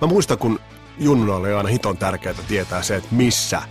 [0.00, 0.60] Mä muistan, kun
[0.98, 3.62] junnuna oli aina hiton tärkeää tietää se, että missä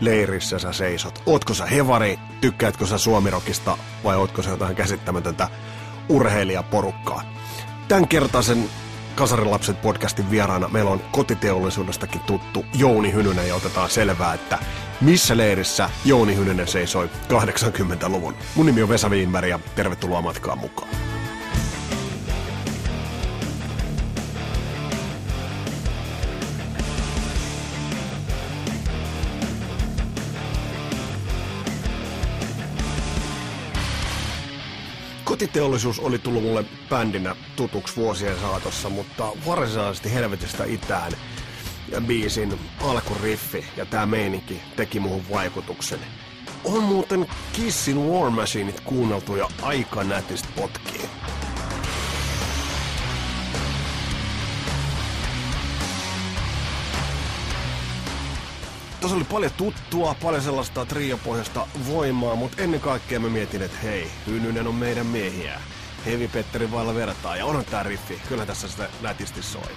[0.00, 1.22] leirissä sä seisot.
[1.26, 5.48] Ootko sä hevari, tykkäätkö sä suomirokista vai ootko sä jotain käsittämätöntä
[6.08, 7.22] urheilijaporukkaa.
[7.88, 8.68] Tämän kertaisen
[9.14, 14.58] Kasarilapset podcastin vieraana meillä on kotiteollisuudestakin tuttu Jouni Hynynen ja otetaan selvää, että
[15.00, 18.34] missä leirissä Jouni Hynynen seisoi 80-luvun.
[18.54, 21.15] Mun nimi on Vesa Wienberg ja tervetuloa matkaan mukaan.
[35.46, 41.12] Kotiteollisuus oli tullut mulle bändinä tutuksi vuosien saatossa, mutta varsinaisesti Helvetistä itään
[41.92, 45.98] ja biisin alkuriffi ja tää meininki teki muuhun vaikutuksen.
[46.64, 51.08] On muuten Kissin War Machineit kuunneltu ja aika nätistä potkii.
[59.00, 64.10] Tuossa oli paljon tuttua, paljon sellaista triopohjasta voimaa, mutta ennen kaikkea mä mietin, että hei,
[64.26, 65.60] Hynynen on meidän miehiä.
[66.06, 69.72] Hevi Petteri vailla vertaa ja onhan tää riffi, kyllä tässä sitä nätisti soi.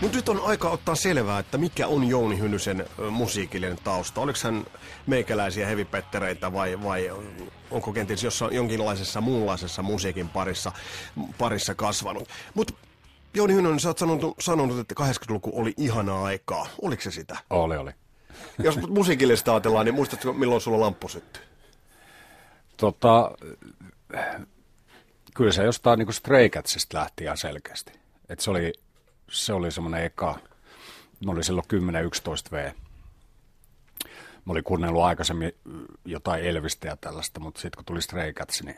[0.00, 4.20] Mutta nyt on aika ottaa selvää, että mikä on Jouni Hynysen musiikillinen tausta.
[4.20, 4.64] Oliko hän
[5.06, 7.10] meikäläisiä hevipettereitä vai, vai
[7.70, 10.72] onko kenties jossain jonkinlaisessa muunlaisessa musiikin parissa,
[11.38, 12.28] parissa kasvanut.
[12.54, 12.74] Mutta
[13.36, 16.66] Jouni Hynnönen, sä oot sanonut, sanonut, että 80-luku oli ihanaa aikaa.
[16.82, 17.36] Oliko se sitä?
[17.50, 17.90] Oli, oli.
[18.58, 21.42] Jos musiikillista ajatellaan, niin muistatko, milloin sulla lamppu syttyi?
[22.76, 23.30] Tota,
[25.34, 27.92] kyllä se jostain niin Stray Catsista lähti ihan selkeästi.
[28.28, 28.72] Et se oli,
[29.30, 30.38] se oli semmoinen eka,
[31.24, 31.66] mä olin silloin
[32.48, 32.72] 10-11 V.
[34.44, 35.52] Mä olin kuunnellut aikaisemmin
[36.04, 38.76] jotain Elvistä ja tällaista, mutta sitten kun tuli Stray Cats, niin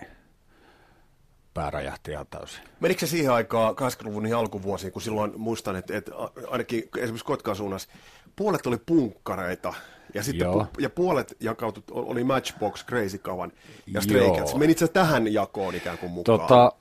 [1.58, 2.62] pää räjähti ihan täysin.
[2.80, 6.12] Menikö se siihen aikaan 80-luvun niin alkuvuosiin, kun silloin muistan, että, että
[6.50, 7.88] ainakin esimerkiksi Kotkan suunnassa
[8.36, 9.74] puolet oli punkkareita
[10.14, 13.52] ja sitten pu- ja puolet jakautut, oli Matchbox, Crazy Kavan
[13.86, 14.54] ja Stray Cats.
[14.54, 16.40] Menit sä tähän jakoon ikään kuin mukaan?
[16.40, 16.72] Tota,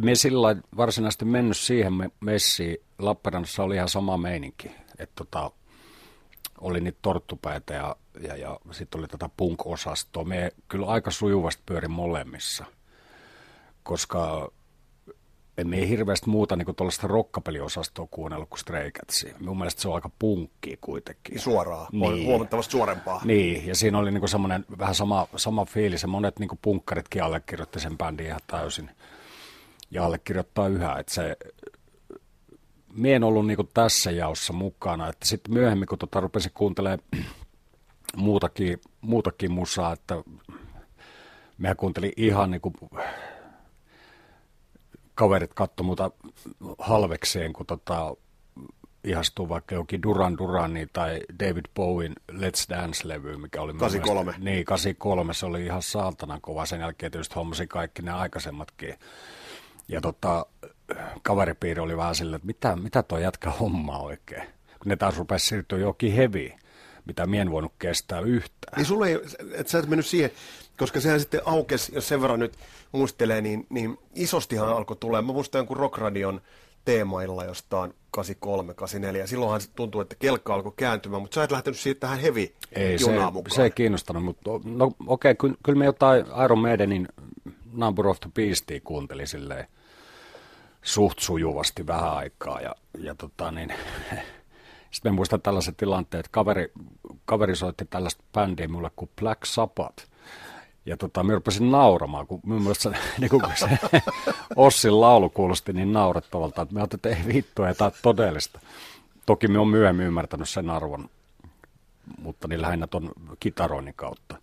[0.00, 2.76] me sillä varsinaisesti mennyt siihen me- messiin.
[2.98, 4.70] Lappeenrannassa oli ihan sama meininki.
[4.98, 5.50] Että tota,
[6.60, 10.24] oli niitä torttupäitä ja, ja, ja sitten oli tätä punk-osastoa.
[10.24, 12.64] Me kyllä aika sujuvasti pyörin molemmissa–
[13.90, 14.52] koska
[15.58, 19.34] emme hirveästi muuta niin tuollaista rokkapeliosastoa kuunnellut kuin Stray Catsia.
[19.40, 21.38] Mun mielestä se on aika punkki kuitenkin.
[21.38, 22.26] Suoraa, niin.
[22.26, 23.20] huomattavasti suorempaa.
[23.24, 27.80] Niin, ja siinä oli niin semmoinen vähän sama, sama fiilis, ja monet niin punkkaritkin allekirjoitti
[27.80, 28.90] sen bändin ihan täysin.
[29.90, 31.36] Ja allekirjoittaa yhä, että se,
[32.92, 37.00] mie en ollut niin tässä jaossa mukana, että sitten myöhemmin, kun tota rupesin kuuntelemaan
[38.16, 40.14] muutakin, muutakin musaa, että
[41.58, 42.74] mä kuuntelin ihan niin kuin
[45.20, 46.10] kaverit katsoi muuta
[46.78, 48.16] halvekseen, kun tota,
[49.04, 53.72] ihastuu vaikka jokin Duran Durani tai David Bowen Let's Dance-levy, mikä oli...
[53.72, 54.22] 83.
[54.22, 56.66] Mielestä, niin, 83, se oli ihan saatana kova.
[56.66, 58.94] Sen jälkeen tietysti hommasi kaikki ne aikaisemmatkin.
[59.88, 60.46] Ja tota,
[61.22, 64.46] kaveripiiri oli vähän silleen, että mitä, mitä tuo jätkä homma oikein?
[64.78, 66.60] Kun ne taas rupesi siirtyä jokin heviin
[67.04, 68.76] mitä mien en voinut kestää yhtään.
[68.76, 69.18] Niin sulle ei,
[69.52, 70.30] että sä et mennyt siihen,
[70.80, 72.56] koska sehän sitten aukesi, jos sen verran nyt
[72.92, 75.22] muistelee, niin, niin isostihan alkoi tulee.
[75.22, 76.40] Mä muistan jonkun Rockradion
[76.84, 79.26] teemailla jostain 83, 84.
[79.26, 83.10] Silloinhan tuntuu, että kelkka alkoi kääntymään, mutta sä et lähtenyt siitä tähän heavy ei, se,
[83.10, 83.44] mukaan.
[83.48, 87.08] se ei kiinnostanut, mutta no, okei, okay, kyllä me jotain Iron Maidenin
[87.72, 89.66] Number of the Beastia kuuntelin silleen
[90.82, 93.72] suht sujuvasti vähän aikaa ja, ja tota niin,
[94.90, 96.72] Sitten mä muistan tällaiset tilanteet, että kaveri,
[97.24, 100.09] kaveri soitti tällaista bändiä mulle kuin Black Sabbath.
[100.86, 103.78] Ja tota, mä rupesin nauramaan, kun mun mielestä niin kun se
[104.56, 108.60] Ossin laulu kuulosti niin naurettavalta, että mä ajattelin, että ei vittu, ei tämä todellista.
[109.26, 111.10] Toki me on myöhemmin ymmärtänyt sen arvon,
[112.22, 114.36] mutta niin lähinnä ton kitaroinnin kautta.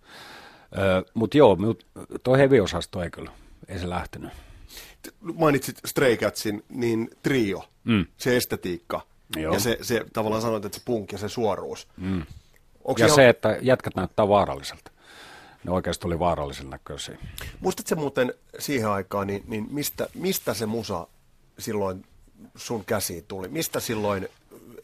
[0.78, 1.56] Öö, mutta joo,
[2.22, 3.30] tuo heavy-osasto ei kyllä,
[3.68, 4.30] ei se lähtenyt.
[5.20, 8.06] Mainitsit Stray Catsin, niin trio, mm.
[8.16, 9.00] se estetiikka,
[9.36, 9.54] Joo.
[9.54, 11.88] Ja se, se tavallaan sanoit, että se punk ja se suoruus.
[11.96, 12.18] Mm.
[12.18, 12.24] ja
[12.98, 13.10] ihan...
[13.10, 14.90] se, että jätkät näyttää vaaralliselta.
[15.68, 17.18] Ne oikeasti oli vaarallisen näköisiä.
[17.60, 21.06] Muistatko muuten siihen aikaan, niin, niin mistä, mistä se musa
[21.58, 22.04] silloin
[22.56, 23.48] sun käsiin tuli?
[23.48, 24.28] Mistä silloin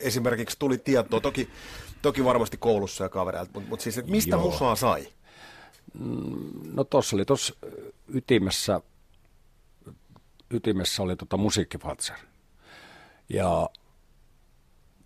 [0.00, 1.20] esimerkiksi tuli tietoa?
[1.20, 1.50] Toki,
[2.02, 4.42] toki varmasti koulussa ja kavereilta, mutta, mutta siis, että mistä Joo.
[4.50, 5.08] musaa sai?
[5.98, 7.54] Mm, no tuossa oli tuossa
[8.08, 8.80] ytimessä,
[10.50, 12.16] ytimessä oli tota musiikkifatser.
[13.28, 13.70] Ja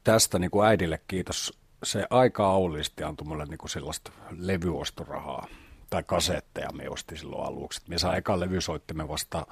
[0.05, 1.59] tästä niin kuin äidille kiitos.
[1.85, 5.47] Se aika aulisti antoi mulle niin kuin sellaista levyostorahaa
[5.91, 7.81] tai kasetteja me osti silloin aluksi.
[7.89, 9.47] Me saa eka levysoittimen vasta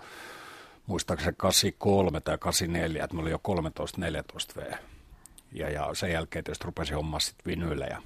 [0.86, 3.40] muistaakseni 83 tai 84, että me oli jo
[4.56, 4.72] 13-14 V.
[5.52, 8.02] Ja, ja sen jälkeen tietysti rupesi hommaa sitten vinyylejä.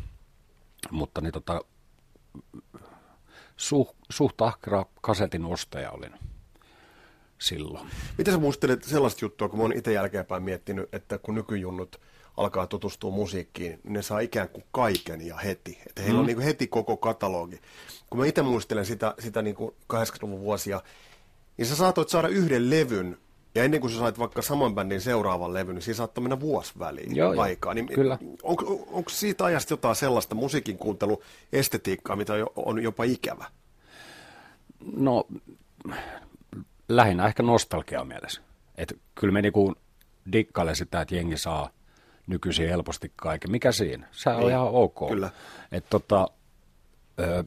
[0.91, 1.65] Mutta niin tota,
[3.57, 6.15] suht, suht ahkera kasetin ostaja olin
[7.39, 7.89] silloin.
[8.19, 12.01] Miten sä muistelet sellaista juttua, kun mä oon itse jälkeenpäin miettinyt, että kun nykyjunnut
[12.41, 15.79] alkaa tutustua musiikkiin, niin ne saa ikään kuin kaiken ja heti.
[15.87, 16.21] Että heillä mm.
[16.21, 17.61] on niin kuin heti koko katalogi.
[18.11, 20.83] Kun mä itse muistelen sitä, sitä niin kuin 80-luvun vuosia,
[21.57, 23.19] niin sä saatoit saada yhden levyn,
[23.55, 26.73] ja ennen kuin sä sait vaikka saman bändin seuraavan levyn, niin siinä saattaa mennä vuosi
[26.79, 27.75] väliin Joo, aikaa.
[27.75, 28.19] Niin kyllä.
[28.43, 31.23] Onko, onko siitä ajasta jotain sellaista musiikin kuuntelu
[31.53, 33.45] estetiikkaa, mitä on jopa ikävä?
[34.97, 35.27] No,
[36.89, 38.41] lähinnä ehkä nostalgia mielessä.
[38.77, 39.75] Että kyllä me niinku
[40.33, 41.71] dikkaile sitä, että jengi saa
[42.27, 43.51] nykyisin helposti kaiken.
[43.51, 44.09] Mikä siinä?
[44.13, 45.09] Se on niin, ihan ok.
[45.09, 45.31] Kyllä.
[45.73, 46.29] Et tota,
[47.21, 47.45] ö,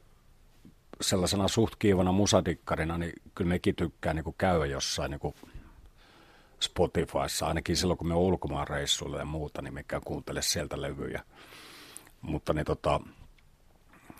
[1.01, 5.35] sellaisena suht kiivana musadikkarina, niin kyllä mekin tykkää niinku käydä jossain niinku
[6.59, 11.23] Spotifyssa, ainakin silloin kun me ulkomaan reissuilla ja muuta, niin me kuuntele sieltä levyjä.
[12.21, 12.99] Mutta niin tota,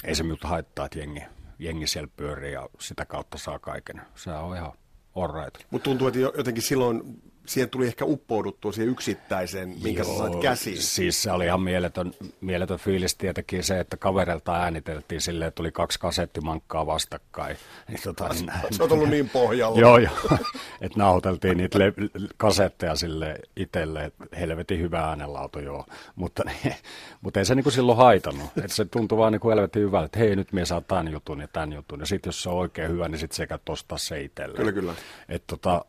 [0.03, 1.23] ei se minulta haittaa, että jengi,
[1.59, 4.01] jengi siellä pyörii ja sitä kautta saa kaiken.
[4.15, 4.71] Se on ihan
[5.15, 5.65] alright.
[5.71, 10.41] Mutta tuntuu, että jotenkin silloin siihen tuli ehkä uppouduttua siihen yksittäiseen, minkä Joo, sä sait
[10.41, 10.81] käsiin.
[10.81, 15.71] Siis se oli ihan mieletön, mieletön fiilis tietenkin se, että kaverilta ääniteltiin silleen, että tuli
[15.71, 17.57] kaksi kasettimankkaa vastakkain.
[17.87, 18.29] Niin, tota,
[18.71, 19.79] se on ollut niin pohjalla.
[19.79, 20.13] joo, joo.
[20.81, 21.93] että nauhoiteltiin niitä le-
[22.37, 25.85] kasetteja sille itselle, että helvetin hyvä äänenlauto, joo.
[26.15, 26.75] Mutta, niin,
[27.21, 28.49] mutta ei se niin kuin silloin haitannut.
[28.57, 31.39] Että se tuntui vaan niin kuin helvetin hyvältä, että hei, nyt me saa tämän jutun
[31.39, 31.99] ja tämän jutun.
[31.99, 34.57] Ja sitten jos se on oikein hyvä, niin sitten sekä tostaa se itselle.
[34.57, 34.93] Kyllä, kyllä.
[35.29, 35.85] Että tota,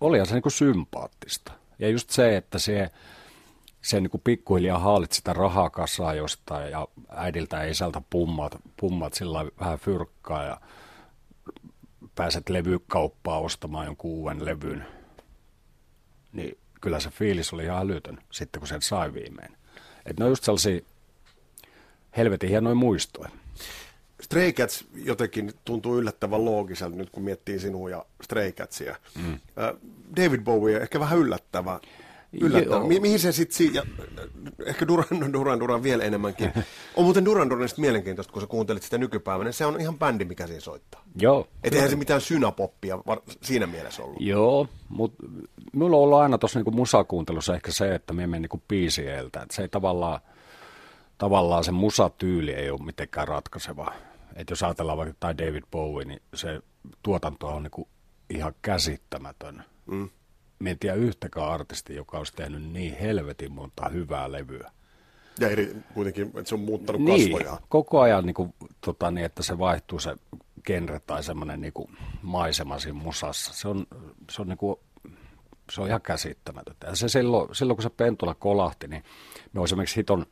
[0.00, 1.52] olihan se niin kuin sympaattista.
[1.78, 2.90] Ja just se, että se,
[3.82, 9.14] se niin kuin pikkuhiljaa haalit sitä rahaa kasaa jostain ja äidiltä ei isältä pummat, pummat
[9.14, 10.60] sillä vähän fyrkkaa ja
[12.14, 14.86] pääset levykauppaan ostamaan jonkun uuden levyn,
[16.32, 19.56] niin kyllä se fiilis oli ihan älytön sitten, kun sen sai viimein.
[20.06, 20.80] Että ne on just sellaisia
[22.16, 23.30] helvetin hienoja muistoja.
[24.22, 28.96] Stray Cats jotenkin tuntuu yllättävän loogiselta nyt, kun miettii sinua ja Stray Catsia.
[29.26, 29.38] Mm.
[30.16, 31.80] David Bowie ehkä vähän yllättävä.
[32.40, 32.86] yllättävä.
[32.86, 33.82] Mi- mihin se sitten, ja
[34.66, 36.52] ehkä Duran, Duran Duran vielä enemmänkin.
[36.96, 39.52] On muuten Duran Duran mielenkiintoista, kun sä kuuntelit sitä nykypäivänä.
[39.52, 41.02] Se on ihan bändi, mikä siinä soittaa.
[41.20, 41.48] Joo.
[41.64, 44.20] Et eihän se mitään synapoppia var- siinä mielessä ollut.
[44.20, 45.24] Joo, mutta
[45.72, 49.42] minulla on ollut aina tuossa niinku musakuuntelussa ehkä se, että me menen niinku biisieltä.
[49.42, 50.20] Että se ei tavallaan,
[51.18, 53.92] tavallaan se musatyyli ei ole mitenkään ratkaiseva
[54.36, 56.60] että jos ajatellaan vaikka tai David Bowie, niin se
[57.02, 57.88] tuotanto on niin
[58.30, 59.64] ihan käsittämätön.
[59.86, 60.08] Mm.
[60.58, 64.70] Me en tiedä yhtäkään artisti, joka olisi tehnyt niin helvetin monta hyvää levyä.
[65.40, 67.58] Ja eri, kuitenkin, että se on muuttanut niin, kasvoja.
[67.68, 70.16] koko ajan niin kuin, tota, niin, että se vaihtuu se
[70.66, 73.54] genre tai semmoinen niin kuin, maisema siinä musassa.
[73.54, 73.86] Se on,
[74.30, 74.76] se on, niin kuin,
[75.72, 76.86] se on ihan käsittämätöntä.
[76.86, 79.04] Ja se silloin, silloin, kun se Pentula kolahti, niin
[79.52, 80.26] me esimerkiksi hiton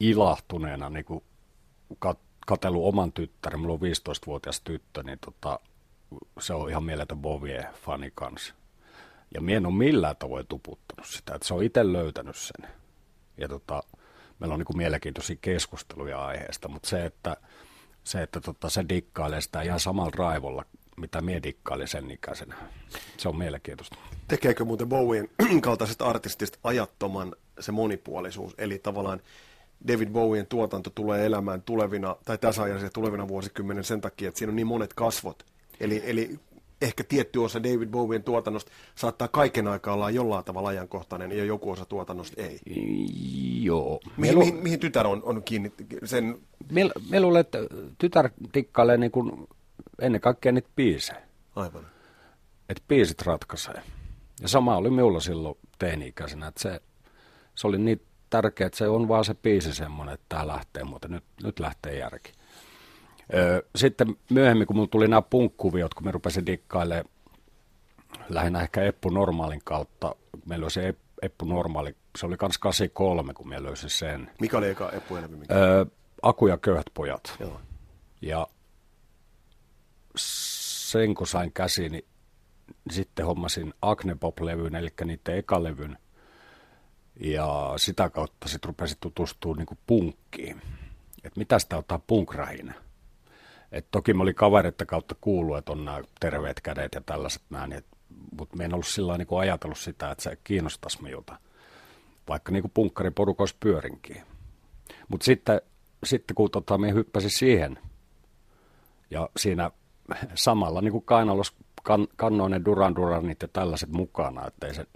[0.00, 1.24] ilahtuneena niin kuin
[1.98, 5.60] kat, katsellut oman tyttären, mulla on 15-vuotias tyttö, niin tota,
[6.40, 8.54] se on ihan mieletön Bovie-fani kanssa.
[9.34, 12.70] Ja mie en ole millään tavoin tuputtanut sitä, että se on itse löytänyt sen.
[13.38, 13.82] Ja tota,
[14.38, 17.36] meillä on niin mielenkiintoisia keskusteluja aiheesta, mutta se, että
[18.04, 20.64] se, että tota, se dikkailee sitä ihan samalla raivolla,
[20.96, 22.54] mitä mie dikkailin sen ikäisenä.
[23.16, 23.96] Se on mielenkiintoista.
[24.28, 25.28] Tekeekö muuten Bowien
[25.60, 28.54] kaltaisesta artistista ajattoman se monipuolisuus?
[28.58, 29.20] Eli tavallaan
[29.88, 34.56] David Bowien tuotanto tulee elämään tulevina, tai tasajaisia tulevina vuosikymmenen sen takia, että siinä on
[34.56, 35.46] niin monet kasvot.
[35.80, 36.38] Eli, eli
[36.82, 41.70] ehkä tietty osa David Bowien tuotannosta saattaa kaiken aikaa olla jollain tavalla ajankohtainen, ja joku
[41.70, 42.58] osa tuotannosta ei.
[43.62, 44.00] Joo.
[44.16, 45.72] Mihin, mihin, mihin tytär on, on kiinni
[46.04, 46.38] sen...
[47.10, 47.58] Me luulen, että
[47.98, 49.48] tytär tikkailee niin kuin
[49.98, 51.22] ennen kaikkea niitä biisejä.
[51.56, 51.86] Aivan.
[52.68, 53.82] Että biisit ratkaisee.
[54.42, 56.80] Ja sama oli minulla silloin teini-ikäisenä, että se,
[57.54, 61.08] se oli niitä tärkeää, että se on vaan se biisi semmoinen, että tämä lähtee, mutta
[61.08, 62.32] nyt, nyt lähtee järki.
[63.76, 67.10] Sitten myöhemmin, kun mulla tuli nämä punkkuviot, kun me rupesin dikkailemaan
[68.28, 70.14] lähinnä ehkä Eppu Normaalin kautta,
[70.46, 74.30] meillä oli se Eppu Normaali, se oli kans 83, kun me löysin sen.
[74.40, 75.36] Mikä oli eka Eppu Elävi?
[75.50, 75.84] Öö,
[76.22, 77.36] Aku ja köyhät pojat.
[77.40, 77.60] Joo.
[78.22, 78.46] Ja
[80.16, 82.04] sen kun sain käsiin, niin
[82.90, 85.98] sitten hommasin Agnepop-levyn, eli niiden ekalevyn–
[87.20, 90.62] ja sitä kautta sitten rupesi tutustua niin punkkiin.
[91.24, 92.74] Että mitä sitä ottaa punkrahina.
[93.72, 97.72] Et toki mä olin kavereiden kautta kuullut, että on nämä terveet kädet ja tällaiset näin,
[97.72, 97.86] et,
[98.38, 101.38] mutta mä en ollut sillä niin ajatellut sitä, että se kiinnostaisi minulta.
[102.28, 104.22] Vaikka niin punkkarin porukoissa pyörinkin.
[105.08, 105.60] Mutta sitten,
[106.04, 107.78] sitten kun tota, me hyppäsin siihen
[109.10, 109.70] ja siinä
[110.34, 114.86] samalla niin kainalos kan, kannoinen Duran Duranit ja tällaiset mukana, että ei se,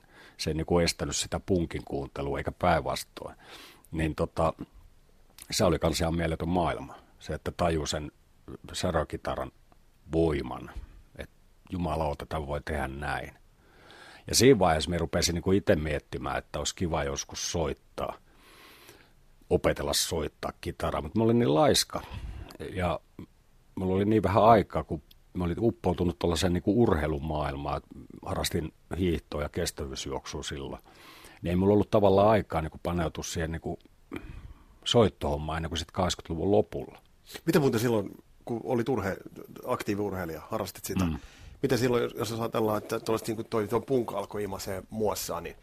[0.42, 3.36] se ei niin kuin estänyt sitä punkin kuuntelua eikä päinvastoin.
[3.92, 4.52] Niin tota,
[5.50, 6.94] se oli kans ihan mieletön maailma.
[7.18, 8.12] Se, että taju sen
[8.72, 9.52] sarokitaran
[10.12, 10.70] voiman,
[11.16, 11.34] että
[11.70, 13.34] jumalauta, tätä voi tehdä näin.
[14.26, 18.16] Ja siinä vaiheessa me rupesin niin itse miettimään, että olisi kiva joskus soittaa,
[19.50, 22.02] opetella soittaa kitaraa, mutta mä olin niin laiska.
[22.74, 23.00] Ja
[23.74, 25.02] mulla oli niin vähän aikaa, kun
[25.34, 27.82] mä olin uppoutunut tuollaiseen niin urheilumaailmaan,
[28.26, 30.82] harrastin hiihtoa ja kestävyysjuoksua silloin.
[31.42, 33.78] Niin ei mulla ollut tavallaan aikaa niin paneutua siihen niin
[34.84, 36.98] soittohommaan ennen kuin sitten 80-luvun lopulla.
[37.46, 38.10] Mitä muuten silloin,
[38.44, 39.16] kun oli urhe,
[39.66, 41.16] aktiiviurheilija, harrastit sitä, mm.
[41.62, 45.56] miten silloin, jos ajatellaan, että niin kuin toi, toi punk alkoi imasee muassaan, niin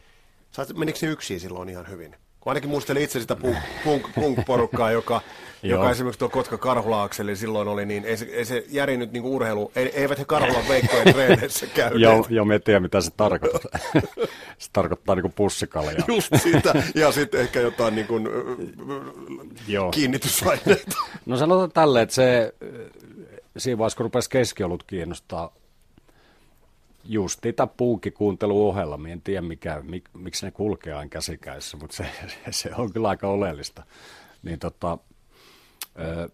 [0.78, 2.16] menikö se yksin silloin ihan hyvin?
[2.40, 5.22] Kun ainakin muistelin itse sitä punk, punk, punk-porukkaa, joka,
[5.64, 9.24] joka esimerkiksi tuo Kotka Karhula-akseli silloin oli, niin ei se, ei se järi nyt niin
[9.24, 12.02] urheilu, ei, eivät he Karhulan veikkojen treeneissä käyneet.
[12.02, 13.80] joo, joo, me tiedä mitä se tarkoittaa.
[14.58, 16.06] se tarkoittaa niin pussikaljaa.
[16.08, 18.28] Just sitä, ja sitten ehkä jotain niin kuin,
[19.68, 19.92] joo.
[19.92, 20.98] kiinnitysaineita.
[21.26, 22.54] no sanotaan tälle, että se
[23.58, 25.52] siinä vaiheessa, kun rupesi keskiolut kiinnostaa,
[27.04, 29.00] just sitä puukikuuntelun ohella.
[29.10, 32.06] en tiedä, mikä, mik, miksi ne kulkee aina käsikäissä, mutta se,
[32.52, 33.84] se on kyllä aika oleellista.
[34.44, 34.98] Niin tota,
[36.00, 36.30] ö,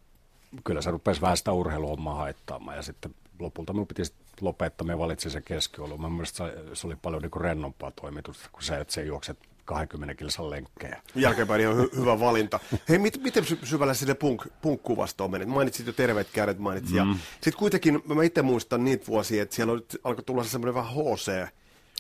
[0.64, 4.04] kyllä se rupesi vähän sitä urheiluhommaa haittaamaan ja sitten lopulta minun piti
[4.42, 6.02] lopettaa, me valitsin sen keskiolun.
[6.02, 10.50] Mä mielestä se oli paljon niin rennompaa toimitusta kuin se, että se juokset 20 kilsan
[10.50, 11.02] lenkkejä.
[11.16, 12.60] Jälkeenpäin ihan hy- hyvä valinta.
[12.90, 15.48] Hei, mit, miten syvällä sinne punk, punk-kuvastoon menit?
[15.48, 16.96] Mainitsit jo terveet kädet, mainitsit.
[16.96, 17.10] Mm.
[17.10, 21.48] Ja sitten kuitenkin mä itse muistan niitä vuosia, että siellä alkoi tulla semmoinen vähän HC,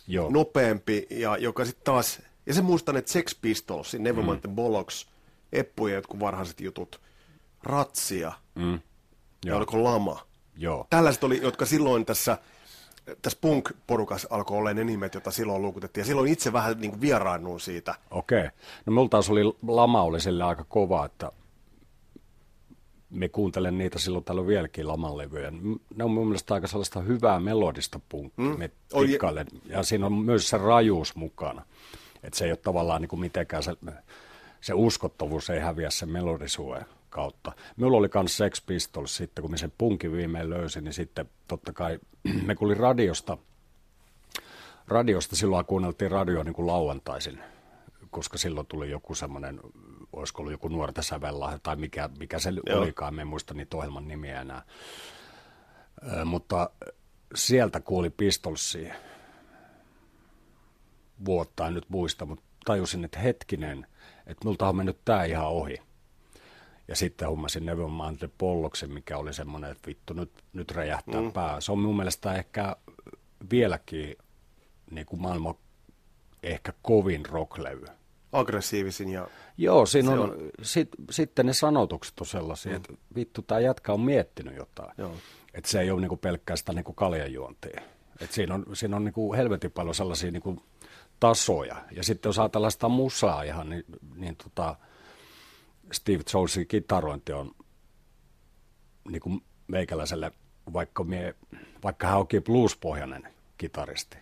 [0.07, 0.29] Joo.
[0.29, 4.41] nopeampi, ja joka sitten taas, ja sen muistan, että Sex Pistols, Nevermind mm.
[4.41, 5.07] the Bollocks,
[5.53, 7.01] Eppujen jotkut varhaiset jutut,
[7.63, 8.79] Ratsia, mm.
[9.45, 10.25] ja oliko Lama.
[10.57, 10.87] Joo.
[10.89, 12.37] Tällaiset oli, jotka silloin tässä
[13.21, 16.01] tässä punk-porukassa alkoi olla ne nimet, joita silloin luukutettiin.
[16.01, 17.95] Ja silloin itse vähän niin vieraannuin siitä.
[18.11, 18.49] Okei.
[18.85, 21.31] No mulla taas oli, lama oli sille aika kova, että
[23.09, 25.51] me kuuntelen niitä silloin täällä vieläkin lamanlevyjä.
[25.95, 28.45] Ne on mun mielestä aika sellaista hyvää melodista punkkia.
[28.45, 28.59] Mm.
[28.59, 28.71] Me
[29.65, 31.65] Ja siinä on myös se rajuus mukana.
[32.23, 33.73] Että se ei ole tavallaan niin kuin mitenkään se,
[34.61, 36.85] se uskottavuus ei häviä sen melodisuuden
[37.15, 37.51] kautta.
[37.77, 41.73] Minulla oli myös Sex Pistols sitten, kun me sen punkin viimein löysin, niin sitten totta
[41.73, 41.99] kai
[42.45, 43.37] me kuulin radiosta,
[44.87, 47.39] radiosta silloin kuunneltiin radio niin kuin lauantaisin,
[48.09, 49.59] koska silloin tuli joku semmoinen,
[50.13, 52.81] olisiko ollut joku nuorta sävellä tai mikä, mikä se Joo.
[52.81, 54.63] olikaan, me en muista niitä ohjelman nimiä enää.
[56.13, 56.69] Ö, mutta
[57.35, 58.95] sieltä kuuli Pistolsia
[61.25, 63.87] vuotta, en nyt muista, mutta tajusin, että hetkinen,
[64.27, 65.81] että multa on mennyt tämä ihan ohi.
[66.87, 71.31] Ja sitten hommasin Nevermind Polloksen, mikä oli semmoinen, että vittu, nyt, nyt räjähtää mm.
[71.31, 71.61] pää.
[71.61, 72.75] Se on mun mielestä ehkä
[73.51, 74.15] vieläkin
[74.91, 75.55] niin kuin maailman
[76.43, 77.85] ehkä kovin rocklevy.
[78.31, 79.27] Aggressiivisin ja...
[79.57, 80.37] Joo, siinä on, on...
[80.61, 82.75] Sit, sitten ne sanotukset on sellaisia, mm.
[82.75, 84.91] että vittu, tämä jätkä on miettinyt jotain.
[84.97, 85.11] Joo.
[85.53, 87.81] Että se ei ole niinku pelkkää sitä niinku kaljajuontia.
[88.19, 90.63] Et siinä on, siinä on niinku helvetin paljon sellaisia niinku
[91.19, 91.75] tasoja.
[91.91, 93.83] Ja sitten jos ajatellaan sitä musaa ihan, niin,
[94.15, 94.75] niin tota,
[95.91, 97.51] Steve Jonesin kitarointi on
[99.09, 100.31] niin kuin meikäläiselle,
[100.73, 101.35] vaikka, mie,
[101.83, 103.27] vaikka hän onkin blues-pohjainen
[103.57, 104.17] kitaristi,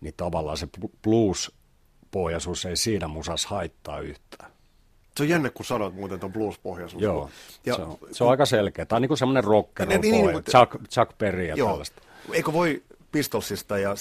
[0.00, 0.68] niin tavallaan se
[1.02, 4.50] blues-pohjaisuus ei siinä musassa haittaa yhtään.
[5.16, 7.02] Se on jännä, kun sanot muuten tuon blues-pohjaisuus.
[7.02, 7.30] Joo,
[7.66, 8.86] ja, se, on, se on aika selkeä.
[8.86, 11.68] Tämä on niin kuin semmoinen rocker niin, niin, niin, Chuck, Chuck Berry ja joo.
[11.68, 12.02] tällaista.
[12.32, 12.82] Eikö voi
[13.12, 13.94] Pistolsista ja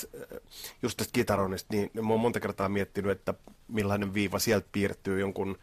[0.82, 3.34] just tästä kitaronista, niin mä oon monta kertaa miettinyt, että
[3.68, 5.58] millainen viiva sieltä piirtyy jonkun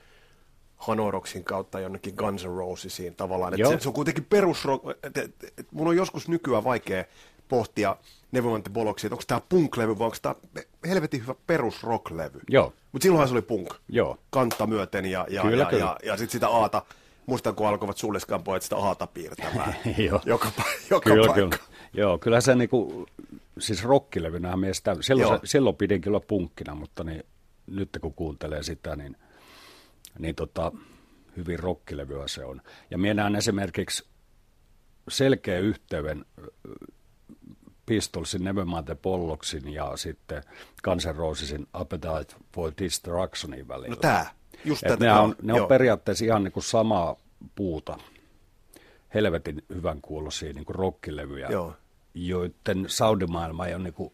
[0.87, 3.55] Hanoroksin kautta jonnekin Guns N' Rosesiin tavallaan.
[3.55, 4.85] Että se, se, on kuitenkin perusrock.
[5.03, 7.05] Et, et, et, mun on joskus nykyään vaikea
[7.49, 7.97] pohtia
[8.33, 10.35] Nevermind Bollocks, että onko tämä punk-levy vai onko tämä
[10.89, 12.41] helvetin hyvä perusrock-levy.
[12.49, 12.73] Joo.
[12.93, 13.75] Mutta silloinhan se oli punk.
[13.89, 14.19] Joo.
[14.31, 15.85] Kantta myöten ja, ja, kyllä, ja, kyllä.
[15.85, 16.83] ja, ja sitten sitä aata.
[17.27, 19.77] Muistan, kun alkoivat sulleskaan pojat sitä aata piirtämään.
[20.09, 20.21] Joo.
[20.25, 20.49] Joka,
[20.91, 21.57] joka kyllä, paikka.
[21.57, 21.75] Kyllä.
[21.93, 23.07] Joo, kyllä se niinku,
[23.59, 27.25] siis rockilevynä miestä, silloin, se, silloin pidin kyllä punkkina, mutta niin,
[27.67, 29.17] nyt kun kuuntelee sitä, niin
[30.19, 30.73] niin tota,
[31.37, 32.63] hyvin rokkilevyä se on.
[32.91, 34.05] Ja minä näen esimerkiksi
[35.09, 36.25] selkeä yhteyden
[37.87, 40.43] Pistolsin, Nevermind the Polloksin ja sitten
[40.85, 43.89] Guns N' Rosesin Appetite for Destructionin välillä.
[43.89, 44.31] No tää,
[44.65, 45.05] just tätä.
[45.05, 47.17] Ne on, ne on periaatteessa ihan niin kuin samaa
[47.55, 47.99] puuta,
[49.15, 51.75] helvetin hyvän kuulosia niin kuin rockilevyjä, Joo.
[52.15, 54.13] joiden soundimaailma ei ole niin kuin,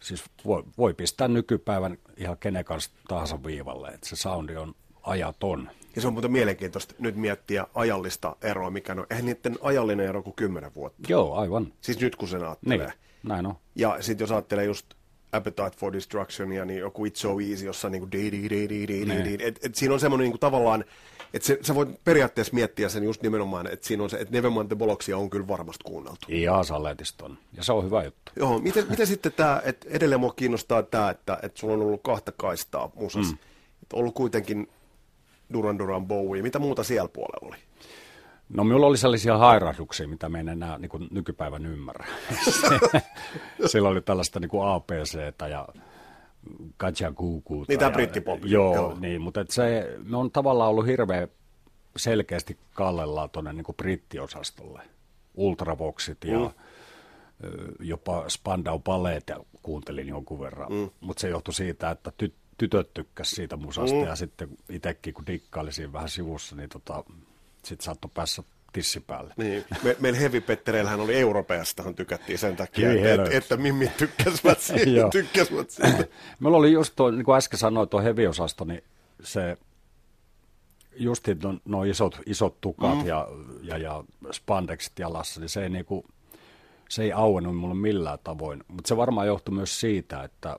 [0.00, 5.70] siis voi, voi pistää nykypäivän ihan kenen kanssa tahansa viivalle, että se soundi on ajaton.
[5.96, 9.06] Ja se on muuten mielenkiintoista nyt miettiä ajallista eroa, mikä on.
[9.10, 11.02] Eihän niiden ajallinen ero kuin kymmenen vuotta.
[11.08, 11.72] Joo, aivan.
[11.80, 12.86] Siis nyt kun sen ajattelee.
[12.86, 12.92] Niin,
[13.22, 13.54] näin on.
[13.74, 14.86] Ja sitten jos ajattelee just
[15.32, 18.10] Appetite for Destructionia, niin joku It's So Easy, jossa niin kuin
[19.06, 19.40] Niin.
[19.40, 20.84] et, et siinä on semmoinen niin kuin tavallaan,
[21.34, 24.66] että se, sä voit periaatteessa miettiä sen just nimenomaan, että siinä on se, että Nevermind
[24.66, 26.26] the Bollocks on kyllä varmasti kuunneltu.
[26.28, 27.38] Ihan saletista on.
[27.56, 28.32] Ja se on hyvä juttu.
[28.36, 32.02] Joo, miten, miten sitten tämä, että edelleen mua kiinnostaa tämä, että, että sulla on ollut
[32.02, 33.26] kahta kaistaa musas.
[33.26, 33.38] Mm.
[33.92, 34.68] Ollut kuitenkin
[35.52, 36.42] Duran Duran Bowie.
[36.42, 37.56] Mitä muuta siellä puolella oli?
[38.48, 42.06] No minulla oli sellaisia hairahduksia, mitä me en enää niin kuin nykypäivän ymmärrä.
[43.66, 45.68] Sillä oli tällaista niin kuin APCtä ja
[46.76, 47.72] Kajakuukuuta.
[47.72, 48.40] Niin tämä ja- brittipop.
[48.44, 48.96] Joo, Joo.
[49.00, 51.28] niin, mutta et se, me on tavallaan ollut hirveän
[51.96, 54.82] selkeästi kallellaan tuonne niin brittiosastolle.
[55.34, 56.50] Ultravoxit ja Mm.
[57.80, 59.30] jopa Spandau Ballet
[59.62, 60.72] kuuntelin jonkun verran.
[60.72, 60.90] Mm.
[61.00, 64.04] Mutta se johtui siitä, että ty- tytöt tykkäs siitä musasta Mm.
[64.04, 67.04] ja sitten itsekin kun dikkaili siinä vähän sivussa, niin tota,
[67.64, 68.42] sitten saattoi päässä
[68.72, 69.34] tissi päälle.
[69.36, 69.64] Niin.
[69.82, 74.60] Me, meillä Heavy Pettereillähän oli Europeastahan tykättiin sen takia, Hyi että, että, että mimmit tykkäsivät
[74.60, 75.08] siitä.
[75.12, 76.04] Tykkäsivät siitä.
[76.40, 78.84] Meillä oli just tuo, niin kuin äsken sanoin, tuo heviosasto, niin
[79.22, 79.56] se
[80.96, 83.06] justiin nuo no isot, isot tukat mm.
[83.06, 83.28] ja,
[83.62, 86.04] ja, ja spandexit jalassa, niin se ei, niinku,
[86.88, 88.64] se ei auennut mulle millään tavoin.
[88.68, 90.58] Mutta se varmaan johtui myös siitä, että,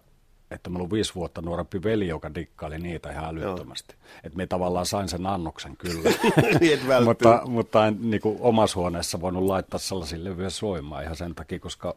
[0.53, 3.95] että mulla on viisi vuotta nuorempi veli, joka dikkaili niitä ihan älyttömästi.
[4.23, 6.09] Että me tavallaan sain sen annoksen kyllä.
[6.59, 11.35] niin, mutta, mutta en niin kuin omassa huoneessa voinut laittaa sellaisia levyjä soimaan ihan sen
[11.35, 11.95] takia, koska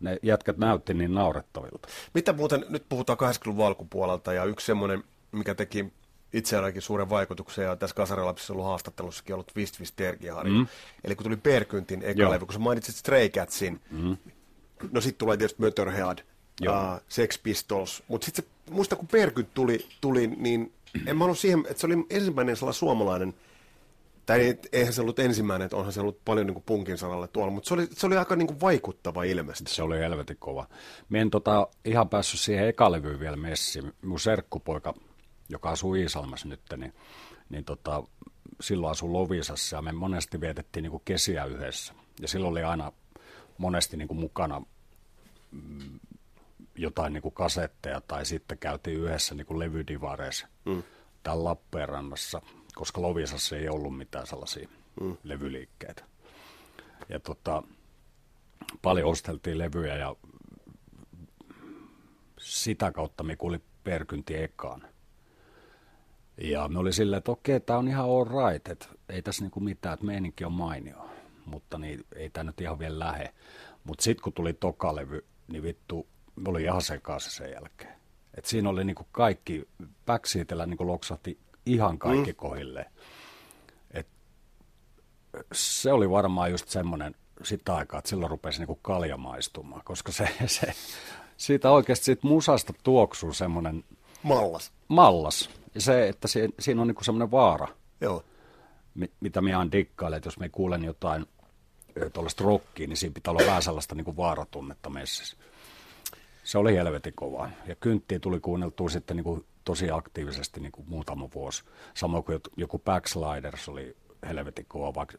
[0.00, 1.88] ne jätkät näytti niin naurettavilta.
[2.14, 5.92] Mitä muuten, nyt puhutaan 80-luvun alkupuolelta ja yksi semmoinen, mikä teki
[6.32, 10.00] itse ainakin suuren vaikutuksen ja tässä Kasarilapsissa ollut haastattelussakin ollut Twist Twist.
[10.44, 10.66] Mm.
[11.04, 12.30] Eli kun tuli Perkyntin eka Joo.
[12.30, 14.16] levy, kun sä mainitsit Stray Catsin, mm.
[14.92, 16.18] no sitten tulee tietysti Motorhead,
[16.60, 16.94] Joo.
[16.94, 20.72] uh, Sex Pistols, mutta sitten muista kun Perkynt tuli, tuli, niin
[21.06, 23.34] en mä ollut siihen, että se oli ensimmäinen sellainen suomalainen,
[24.26, 27.28] tai ei- eihän se ollut ensimmäinen, että onhan se ollut paljon niin kuin punkin sanalle
[27.28, 29.74] tuolla, mutta se oli, se oli aika niin kuin vaikuttava ilmeisesti.
[29.74, 30.66] Se oli helvetin kova.
[31.08, 33.92] Mä en tota, ihan päässyt siihen ekalevyyn vielä messiin.
[34.02, 34.94] Mun serkkupoika,
[35.48, 36.92] joka asuu Iisalmassa nyt, niin,
[37.48, 38.02] niin tota,
[38.60, 41.94] silloin asui Lovisassa ja me monesti vietettiin niin kesiä yhdessä.
[42.20, 42.92] Ja silloin oli aina
[43.58, 44.62] monesti niin mukana
[45.50, 46.00] mm,
[46.80, 50.82] jotain niin kasetteja tai sitten käytiin yhdessä niin levydivareissa mm.
[51.22, 52.42] täällä Lappeenrannassa,
[52.74, 54.68] koska Lovisassa ei ollut mitään sellaisia
[55.00, 55.16] mm.
[55.24, 56.04] levyliikkeitä.
[57.08, 57.62] Ja tota,
[58.82, 60.16] paljon osteltiin levyjä ja
[62.38, 64.88] sitä kautta me kuuli Perkynti ekaan.
[66.40, 69.60] Ja me oli silleen, että okei, tämä on ihan all right, että ei tässä niinku
[69.60, 71.10] mitään, että meininki on mainio,
[71.44, 73.34] mutta niin, ei tämä nyt ihan vielä lähe.
[73.84, 76.06] Mutta sitten kun tuli tokalevy, niin vittu,
[76.46, 77.94] oli ihan sekaisin sen jälkeen.
[78.34, 79.68] Et siinä oli niinku kaikki,
[80.06, 82.36] backseatillä niinku loksahti ihan kaikki mm.
[82.36, 82.90] kohilleen.
[83.90, 84.06] Et
[85.52, 90.28] se oli varmaan just semmoinen sitä aikaa, että silloin rupesi niinku kalja maistumaan, koska se,
[90.46, 90.72] se,
[91.36, 93.84] siitä oikeasti siitä musasta tuoksuu semmoinen
[94.22, 94.72] Mallas.
[94.88, 95.50] mallas.
[95.74, 97.68] Ja se, että se, siinä on niinku semmoinen vaara,
[98.00, 98.24] Joo.
[98.94, 101.26] mi- mitä minä aina dikkailen, että jos me kuulen jotain
[102.12, 105.36] tuollaista rockia, niin siinä pitää olla vähän sellaista niinku vaaratunnetta messissä.
[106.50, 107.50] Se oli helvetin kovaa.
[107.66, 111.64] Ja kynttiä tuli kuunneltua sitten niinku tosi aktiivisesti niinku muutama vuosi.
[111.94, 113.96] Samoin kuin joku Backsliders oli
[114.28, 115.16] helvetin kova, vaikka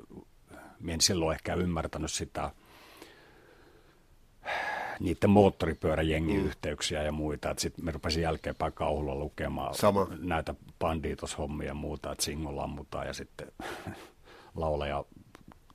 [0.80, 2.52] minä en silloin ehkä ymmärtänyt sitä
[5.00, 7.04] niiden moottoripyöräjengin mm.
[7.06, 7.56] ja muita.
[7.58, 10.08] Sitten me rupesin jälkeenpäin kauhulla lukemaan Sama.
[10.20, 13.52] näitä bandiitoshommia ja muuta, että singo lammutaan ja sitten
[14.56, 15.06] lauleja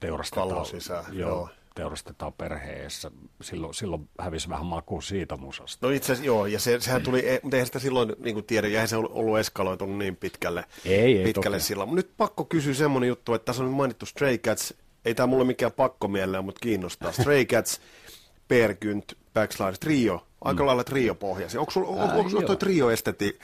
[0.01, 0.49] teurastetaan.
[0.49, 1.49] Kallo sisään, Joo, joo.
[1.77, 3.11] Teurastetaan perheessä.
[3.43, 5.87] Silloin, silloin hävisi vähän maku siitä musasta.
[5.87, 8.47] No itse asiassa joo, ja se, sehän tuli, e- mutta eihän sitä silloin niin kuin
[8.47, 11.67] tiedä, eihän se ollut- ollut eskaloitunut niin pitkälle, Ei, ei pitkälle toki.
[11.67, 11.89] silloin.
[11.89, 15.45] Mut nyt pakko kysyä semmoinen juttu, että tässä on mainittu Stray Cats, ei tämä mulle
[15.45, 17.13] mikään pakko mieleen, mutta kiinnostaa.
[17.13, 17.81] Stray Cats,
[18.49, 20.67] Perkynt, Backslide, Trio, aika mm.
[20.67, 21.61] lailla trio-pohjaisia.
[21.61, 23.39] Onko sulla, on, onko sulla toi trio-esteti,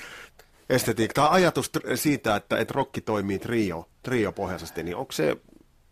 [0.70, 5.36] estetiikka, tai ajatus siitä, että, että rokki toimii trio, trio-pohjaisesti, niin onko se,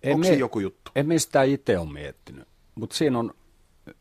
[0.03, 0.91] En onko me- se joku juttu?
[0.95, 2.49] En me sitä itse ole miettinyt.
[2.75, 3.35] Mutta siinä on,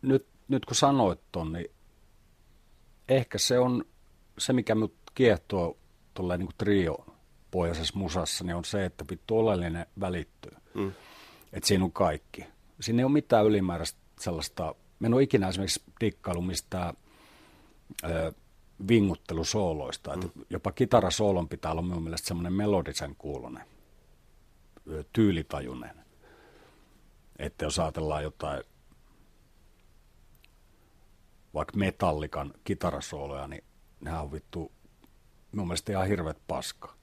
[0.02, 1.72] nyt, nyt kun sanoit ton, niin
[3.10, 3.86] ehkä se on
[4.38, 5.78] se, mikä mut kiehtoo
[6.14, 7.06] tuolla niin trio
[7.52, 10.52] pohjaisessa musassa, niin on se, että vittu oleellinen välittyy.
[10.74, 10.92] Mm.
[11.54, 12.46] Että siinä on kaikki.
[12.80, 16.94] Siinä ei ole mitään ylimääräistä sellaista, mä en ole ikinä esimerkiksi dikkailu mistään
[18.04, 18.34] ö,
[18.88, 20.16] vinguttelusooloista.
[20.16, 20.22] Mm.
[20.22, 23.64] Että jopa kitarasoolon pitää olla minun mielestä semmoinen melodisen kuulonen,
[25.14, 25.96] tyylitajunen.
[27.40, 28.64] Että jos ajatellaan jotain
[31.54, 33.64] vaikka metallikan kitarasooloja, niin
[34.02, 34.72] nehän on vittu
[35.56, 36.94] mun mielestä ihan hirveet paska.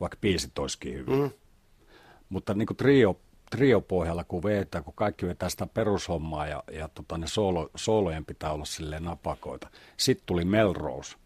[0.00, 1.18] vaikka biisit olisikin hyvin.
[1.18, 1.30] Mm.
[2.28, 7.18] Mutta niin kuin trio, trio-pohjalla, kun vetää, kun kaikki vetää sitä perushommaa ja, ja tota,
[7.18, 9.68] ne soolo, soolojen pitää olla silleen napakoita.
[9.96, 11.16] Sitten tuli Melrose.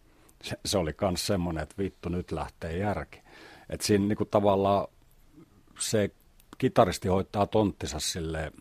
[0.42, 3.20] Se, se oli myös semmoinen, että vittu, nyt lähtee järki.
[3.70, 4.88] Että siinä niin kuin tavallaan
[5.79, 6.11] se
[6.59, 8.53] kitaristi hoitaa tonttinsa silleen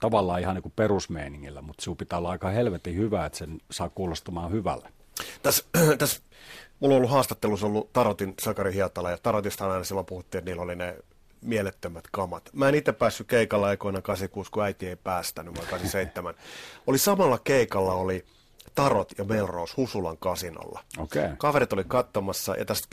[0.00, 3.88] tavallaan ihan niin kuin perusmeiningillä, mutta sinun pitää olla aika helvetin hyvä, että sen saa
[3.88, 4.88] kuulostamaan hyvälle.
[5.42, 5.64] Tässä,
[5.98, 6.20] tässä
[6.80, 10.62] mulla on ollut haastattelussa ollut Tarotin Sakari Hietala, ja Tarotista aina silloin puhuttiin, että niillä
[10.62, 10.96] oli ne
[11.40, 12.50] mielettömät kamat.
[12.52, 16.34] Mä en itse päässyt keikalla aikoina 86, kun äiti ei päästänyt, vaan 87.
[16.86, 18.24] oli samalla keikalla oli
[18.74, 20.80] Tarot ja Melrose Husulan kasinolla.
[20.98, 21.36] Okay.
[21.38, 22.88] Kaverit oli katsomassa, ja tästä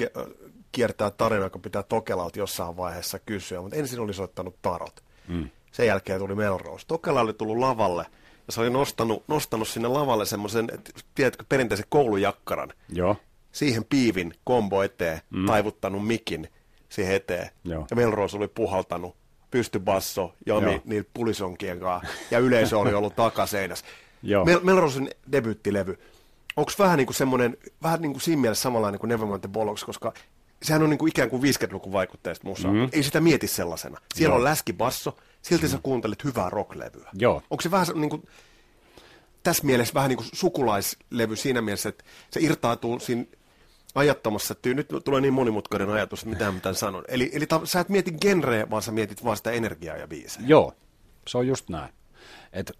[0.71, 5.03] kiertää tarina, joka pitää Tokelalta jossain vaiheessa kysyä, mutta ensin oli soittanut Tarot.
[5.27, 5.49] Mm.
[5.71, 6.87] Sen jälkeen tuli Melrose.
[6.87, 8.05] Tokela oli tullut lavalle,
[8.47, 10.67] ja se oli nostanut, nostanut sinne lavalle semmoisen,
[11.15, 12.73] tiedätkö, perinteisen koulujakkaran.
[12.89, 13.15] Joo.
[13.51, 15.45] Siihen piivin kombo eteen, mm.
[15.45, 16.49] taivuttanut mikin
[16.89, 17.49] siihen eteen.
[17.63, 17.87] Joo.
[17.89, 19.15] Ja Melrose oli puhaltanut
[19.51, 23.85] pystybasso Jami niillä pulisonkien kanssa, ja yleisö oli ollut takaseinässä.
[24.23, 25.99] Mel- Melrosen debyyttilevy,
[26.55, 29.83] onko vähän niin kuin semmoinen, vähän niin kuin siinä mielessä samanlainen kuin Nevermind the Bollocks,
[29.83, 30.13] koska
[30.63, 32.89] sehän on niin kuin ikään kuin 50-luvun vaikutteista musaa, mm.
[32.91, 34.01] ei sitä mieti sellaisena.
[34.15, 34.37] Siellä Joo.
[34.37, 35.71] on läskibasso, silti mm.
[35.71, 37.09] sä kuuntelet hyvää rocklevyä.
[37.13, 37.43] Joo.
[37.49, 38.27] Onko se vähän niin kuin,
[39.43, 43.25] tässä mielessä vähän niin kuin sukulaislevy siinä mielessä, että se irtautuu siinä
[43.95, 47.03] ajattomassa, että nyt tulee niin monimutkainen ajatus, mitä mä tämän sanon.
[47.07, 50.47] Eli, eli ta, sä et mieti genreä, vaan sä mietit vaan sitä energiaa ja biisejä.
[50.47, 50.73] Joo,
[51.27, 51.93] se on just näin.
[52.53, 52.71] Et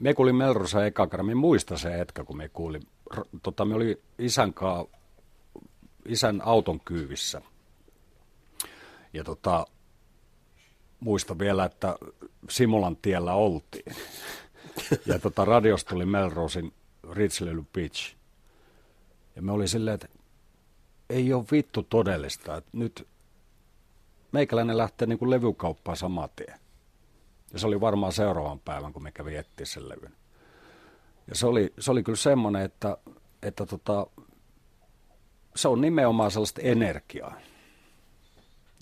[0.00, 2.82] me kuulin Melrosa eka kerran, me muista se hetkä, kun me kuulin,
[3.42, 4.84] tota, me oli isän, kaa,
[6.08, 7.42] isän auton kyyvissä.
[9.12, 9.66] Ja tota,
[11.00, 11.96] muista vielä, että
[12.50, 13.96] Simulan tiellä oltiin.
[15.06, 16.72] Ja tota, radiosta tuli Melrosin
[17.12, 18.16] Ritslely Beach.
[19.36, 20.08] Ja me oli silleen, että
[21.10, 23.08] ei ole vittu todellista, että nyt
[24.32, 26.58] meikäläinen lähtee niin kuin levykauppaan saman tien.
[27.52, 30.16] Ja se oli varmaan seuraavan päivän, kun me kävi etsiä sen levyn.
[31.28, 32.96] Ja se oli, se oli kyllä semmoinen, että,
[33.42, 34.06] että tota,
[35.56, 37.34] se on nimenomaan sellaista energiaa.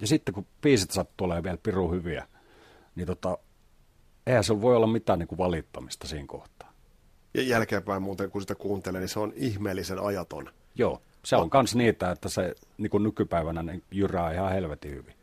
[0.01, 2.29] Ja sitten kun biisit sattuu olemaan vielä pirun hyviä,
[2.95, 3.39] niin tota,
[4.27, 6.73] eihän se voi olla mitään niin kuin valittamista siinä kohtaa.
[7.35, 10.51] Ja jälkeenpäin muuten, kun sitä kuuntelee, niin se on ihmeellisen ajaton.
[10.75, 15.15] Joo, se on myös niitä, että se niin kuin nykypäivänä niin jyrää ihan helvetin hyvin.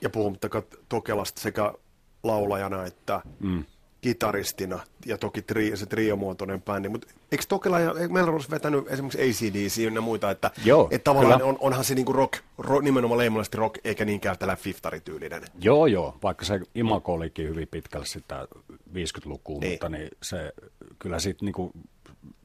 [0.00, 1.74] Ja puhumattakaan Tokelasta sekä
[2.22, 3.64] laulajana että mm.
[4.02, 6.88] Kitaristina ja toki tri, se triomuotoinen bändi.
[6.88, 11.56] Mutta eikö Tokela ja Melrose vetänyt esimerkiksi ACDC ja muita, että, Joo, että tavallaan on,
[11.60, 15.42] onhan se niinku rock, rock, nimenomaan leimallisesti rock, eikä niinkään tällä fiftarityylinen.
[15.60, 19.72] Joo, joo, vaikka se imako olikin hyvin pitkälle sitä 50-lukua, niin.
[19.72, 20.52] mutta niin se,
[20.98, 21.72] kyllä sitten niinku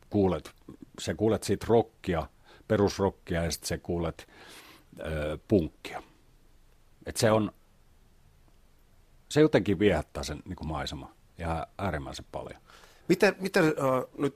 [0.09, 0.51] kuulet,
[0.99, 2.27] se kuulet siitä rockia,
[2.67, 4.27] perusrockia ja sitten se kuulet
[4.99, 6.03] ö, punkkia.
[7.05, 7.51] Et se on,
[9.29, 12.62] se jotenkin viehättää sen niin kuin maisema ihan äärimmäisen paljon.
[13.08, 13.73] Miten, miten äh,
[14.17, 14.36] nyt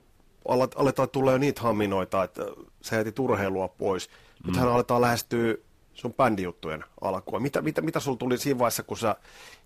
[0.76, 2.42] aletaan tulla jo niitä haminoita, että
[2.82, 4.10] sä jätit urheilua pois.
[4.48, 4.74] Nythän mm.
[4.74, 5.56] aletaan lähestyä
[5.94, 7.40] sun bändijuttujen alkua.
[7.40, 9.16] Mitä, mitä, mitä sulla tuli siinä vaiheessa, kun sä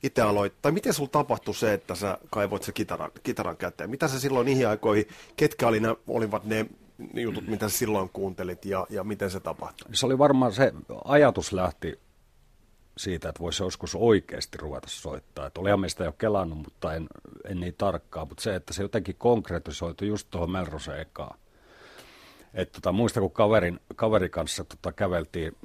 [0.03, 3.89] itse aloit, tai miten sulla tapahtui se, että sä kaivoit se kitaran, kitaran käteen?
[3.89, 6.65] Mitä sä silloin niihin aikoihin, ketkä oli ne, olivat ne
[7.13, 9.95] jutut, mitä sä silloin kuuntelit ja, ja miten se tapahtui?
[9.95, 10.73] Se oli varmaan se
[11.05, 11.99] ajatus lähti
[12.97, 15.47] siitä, että voisi joskus oikeasti ruveta soittaa.
[15.47, 17.07] Että olihan meistä jo kelannut, mutta en,
[17.49, 18.25] en niin tarkkaa.
[18.25, 21.39] Mutta se, että se jotenkin konkretisoitu just tuohon Melrose ekaan.
[22.53, 25.57] Että tota, muista, kun kaverin, kaverin kanssa tota, käveltiin,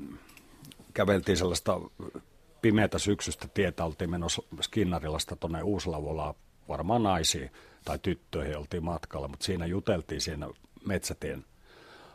[0.95, 1.81] käveltiin sellaista
[2.63, 6.35] pimeätä syksystä tietä, oltiin menossa Skinnarilasta tuonne Uuslavolaan
[6.69, 7.51] varmaan naisiin
[7.85, 10.49] tai tyttöihin oltiin matkalla, mutta siinä juteltiin siinä
[10.87, 11.45] metsätien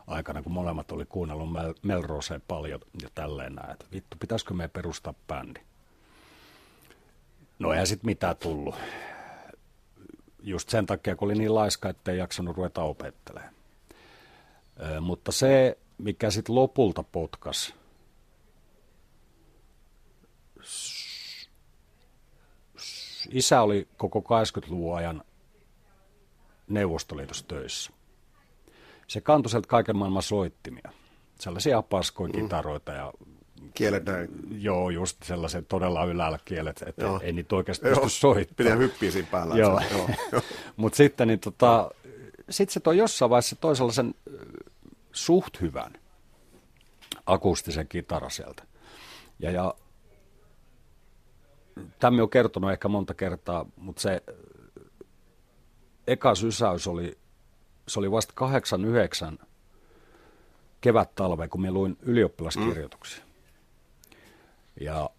[0.06, 4.68] aikana, kun molemmat oli kuunnellut Mel- Melroseen paljon ja tälleen näin, että vittu, pitäisikö me
[4.68, 5.60] perustaa bändi?
[7.58, 8.74] No ei sitten mitään tullut.
[10.42, 13.54] Just sen takia, kun oli niin laiska, että ei jaksanut ruveta opettelemaan.
[14.80, 17.74] Ö, mutta se, mikä sitten lopulta potkas,
[23.30, 25.22] isä oli koko 80-luvun ajan
[26.68, 27.92] Neuvostoliitossa töissä
[29.06, 30.92] se kantoi sieltä kaiken maailman soittimia.
[31.40, 32.42] Sellaisia paskoja mm.
[32.42, 33.12] kitaroita ja
[33.74, 34.28] kielet näin.
[34.50, 37.20] Joo, just sellaiset todella yläällä kielet, että joo.
[37.22, 37.94] ei niitä oikeasti joo.
[37.94, 38.56] pysty soittamaan.
[38.56, 39.56] Pitää hyppiä siinä päällä.
[39.56, 39.80] joo.
[39.92, 40.08] joo.
[40.76, 41.90] Mutta sitten niin tota,
[42.50, 44.14] sit se toi jossain vaiheessa toi sellaisen
[45.12, 45.92] suht hyvän
[47.26, 48.62] akustisen kitara sieltä.
[49.38, 49.74] Ja, ja
[51.98, 54.22] tämä on kertonut ehkä monta kertaa, mutta se
[56.06, 57.18] eka sysäys oli
[57.88, 59.38] se oli vasta 89
[60.80, 63.24] kevät-talve, kun me luin ylioppilaskirjoituksia.
[63.24, 64.16] Mm.
[64.80, 65.10] Ja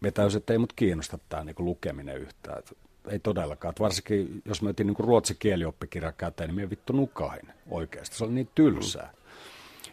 [0.00, 2.58] me täysin, että ei mut kiinnosta tämä niin lukeminen yhtään.
[2.58, 2.76] Et
[3.08, 3.70] ei todellakaan.
[3.70, 8.16] Et varsinkin jos me otin niin ruotsin kielioppikirja käteen, niin me vittu nukahin oikeasti.
[8.16, 9.12] Se oli niin tylsää.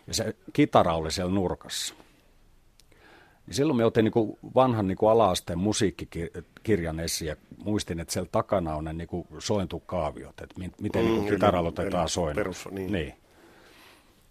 [0.08, 1.96] Ja se kitara oli siellä nurkassa.
[3.48, 8.76] Niin silloin me otin niin vanhan niin ala-asteen musiikkikirjan esiin ja muistin, että siellä takana
[8.76, 9.08] on ne niin
[9.40, 12.58] sointukaaviot, että miten mm, niin kitaralla otetaan soinut.
[12.72, 12.92] niin.
[12.92, 13.14] niin.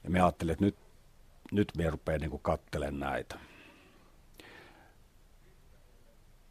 [0.05, 0.77] Ja me ajattelin, että nyt,
[1.53, 3.39] nyt me rupeaa niin kattelemaan näitä.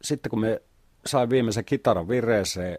[0.02, 0.62] Sitten kun me
[1.06, 2.78] sain viimeisen kitaran vireeseen,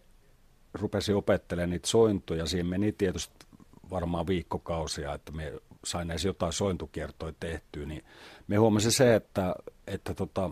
[0.73, 2.45] rupesin opettelemaan niitä sointuja.
[2.45, 3.45] Siinä meni tietysti
[3.89, 5.53] varmaan viikkokausia, että me
[5.85, 8.03] sain edes jotain sointukiertoja tehtyä, niin
[8.47, 9.55] me huomasin se, että,
[9.87, 10.49] että tota,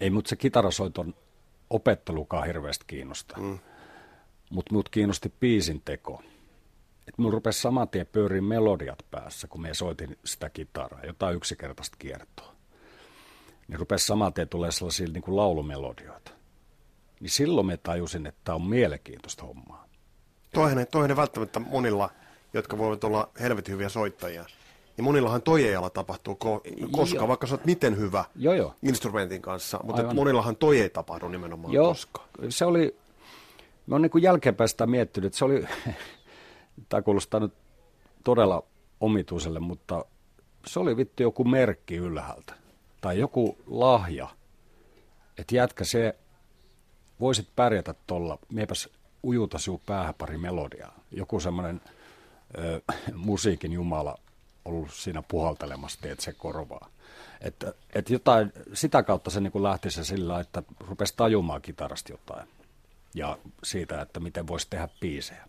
[0.00, 1.14] ei mut se kitarasoiton
[1.70, 3.36] opettelukaan hirveästi kiinnosta.
[3.40, 3.58] Mm.
[4.50, 6.22] Mutta mut kiinnosti biisin teko.
[7.08, 11.96] Et mun rupesi saman tien pyöriin melodiat päässä, kun me soitin sitä kitaraa, jotain yksinkertaista
[11.98, 12.54] kiertoa.
[13.68, 16.30] Niin rupesi saman tien tulee sellaisia niin kuin laulumelodioita.
[17.20, 19.88] Niin silloin me tajusin, että tämä on mielenkiintoista hommaa.
[20.54, 22.10] Toinen, toinen välttämättä monilla,
[22.54, 24.44] jotka voivat olla helvetin hyviä soittajia,
[24.98, 27.28] niin monillahan toi ei ala tapahtuu ko- koska, joo.
[27.28, 28.74] vaikka sä oot miten hyvä joo, joo.
[28.82, 30.16] instrumentin kanssa, mutta Aivan.
[30.16, 32.28] monillahan toi ei tapahdu nimenomaan joo, koskaan.
[32.48, 32.96] se oli,
[33.86, 35.64] mä oon niin jälkeenpäin sitä miettinyt, että se oli,
[36.88, 37.52] tämä kuulostaa nyt
[38.24, 38.62] todella
[39.00, 40.04] omituiselle, mutta
[40.66, 42.54] se oli vittu joku merkki ylhäältä
[43.00, 44.28] tai joku lahja,
[45.38, 46.14] että jätkä se,
[47.20, 48.88] voisit pärjätä tuolla, miepäs
[49.24, 50.94] ujuta sinun päähän pari melodiaa.
[51.10, 51.80] Joku semmoinen
[53.14, 54.18] musiikin jumala
[54.64, 56.90] ollut siinä puhaltelemassa, että se korvaa.
[57.40, 62.48] Että, että jotain, sitä kautta se niin lähti se sillä, että rupesi tajumaan kitarasta jotain
[63.14, 65.44] ja siitä, että miten voisi tehdä biisejä.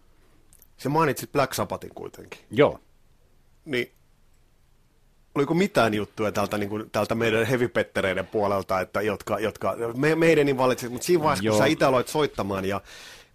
[0.78, 2.40] Se mainitsit Black Sabbathin kuitenkin.
[2.52, 2.80] Joo.
[3.66, 3.92] Niin
[5.36, 10.46] oliko mitään juttuja tältä, niin kuin, tältä meidän hevipettereiden puolelta, että, jotka, jotka me, meidän
[10.46, 11.56] niin valitsit, mutta siinä vaiheessa, Joo.
[11.56, 12.82] kun sä itse aloit soittamaan ja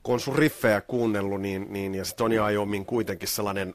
[0.02, 3.74] kun on sun riffejä kuunnellut, niin, niin ja se Tony Iommin kuitenkin sellainen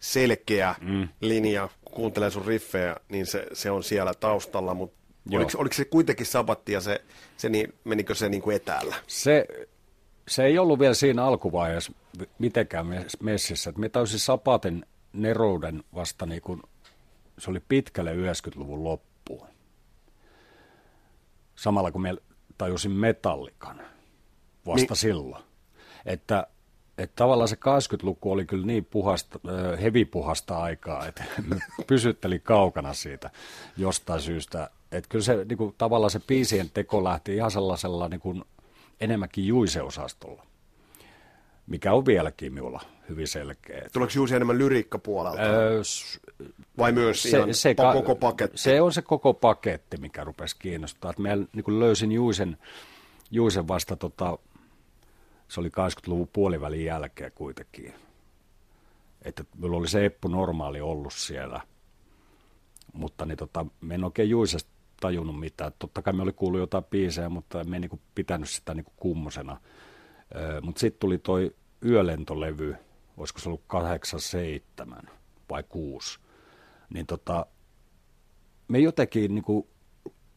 [0.00, 1.08] selkeä mm.
[1.20, 5.00] linja, kun kuuntelee sun riffejä, niin se, se on siellä taustalla, mutta
[5.32, 7.04] oliko, oliko, se kuitenkin sabatti ja se,
[7.36, 8.96] se niin, menikö se niin kuin etäällä?
[9.06, 9.46] Se,
[10.28, 11.92] se ei ollut vielä siinä alkuvaiheessa
[12.38, 12.86] mitenkään
[13.22, 13.72] messissä.
[13.76, 16.62] Me täysin sapaten nerouden vasta niin kuin
[17.38, 19.46] se oli pitkälle 90-luvun loppuun.
[21.56, 22.16] Samalla kun me
[22.58, 23.80] tajusin metallikan
[24.66, 24.96] vasta niin.
[24.96, 25.44] silloin.
[26.06, 26.46] Että,
[27.02, 29.38] että tavallaan se 80-luku oli kyllä niin puhasta,
[29.82, 31.24] hevipuhasta aikaa, että
[31.86, 33.30] pysytteli kaukana siitä
[33.76, 34.70] jostain syystä.
[34.92, 38.44] Että kyllä se niin kuin, tavallaan se biisien teko lähti ihan sellaisella niin kuin,
[39.00, 40.50] enemmänkin juiseosastolla
[41.70, 43.88] mikä on vieläkin minulla hyvin selkeä.
[43.92, 45.42] Tuleeko Juusi enemmän lyriikkapuolelta?
[45.42, 45.82] Öö,
[46.78, 48.58] Vai myös se, ihan se, pa- koko paketti?
[48.58, 51.10] Se on se koko paketti, mikä rupesi kiinnostaa.
[51.10, 52.58] Että meillä niin löysin Juisen,
[53.30, 54.38] Juisen vasta, tota,
[55.50, 57.94] se oli 80-luvun puolivälin jälkeen kuitenkin.
[59.22, 61.60] Että minulla oli se Eppu Normaali ollut siellä.
[62.92, 65.72] Mutta niin tota, me en oikein Juisesta tajunnut mitään.
[65.78, 69.60] Totta kai me oli kuullut jotain biisejä, mutta me en niin pitänyt sitä niin kummosena.
[70.62, 72.76] Mutta sitten tuli toi yölentolevy,
[73.16, 75.02] olisiko se ollut 87
[75.50, 76.18] vai 6,
[76.90, 77.46] niin tota,
[78.68, 79.44] me jotenkin niin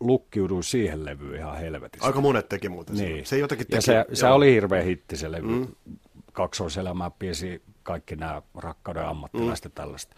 [0.07, 2.07] lukkiuduin siihen levyyn ihan helvetissä.
[2.07, 3.25] Aika monet teki muuten niin.
[3.25, 3.75] Se jotenkin teki.
[3.75, 5.47] Ja se, se oli hirveä hitti se levy.
[5.47, 5.67] Mm.
[6.33, 9.71] Kaksoiselämää piesi kaikki nämä rakkauden ammattilaiset mm.
[9.71, 10.15] tällaista.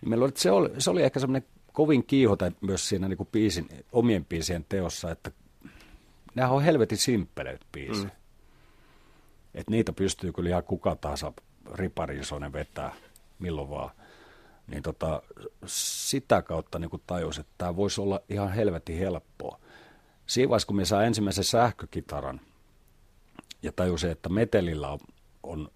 [0.00, 3.28] Niin meillä oli, se, oli, se oli ehkä semmoinen kovin kiihote myös siinä niin kuin
[3.32, 5.30] biisin, omien biisien teossa, että
[6.34, 8.04] nämä on helvetin simppeleitä biisejä.
[8.04, 8.10] Mm.
[9.54, 11.32] Että niitä pystyy kyllä ihan kuka tahansa
[11.74, 12.92] riparisonen vetää
[13.38, 13.90] milloin vaan.
[14.66, 15.22] Niin tota,
[15.66, 19.58] sitä kautta niin tajus, että tämä voisi olla ihan helvetin helppoa.
[20.26, 22.40] Siinä vaiheessa, kun me saa ensimmäisen sähkökitaran
[23.62, 24.98] ja tajusin, että metelillä on,
[25.42, 25.68] on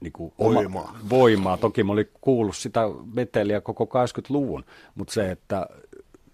[0.00, 0.82] niin kuin voimaa.
[0.82, 1.56] Oma, voimaa.
[1.56, 2.80] Toki mä olin kuullut sitä
[3.14, 5.66] meteliä koko 80-luvun, mutta se, että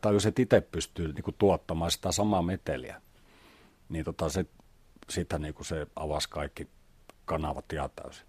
[0.00, 3.02] tajusin, että itse pystyy niin kuin tuottamaan sitä samaa meteliä,
[3.88, 4.46] niin tota, se,
[5.08, 6.68] sitä niin kuin se avasi kaikki
[7.24, 8.26] kanavat ihan täysin.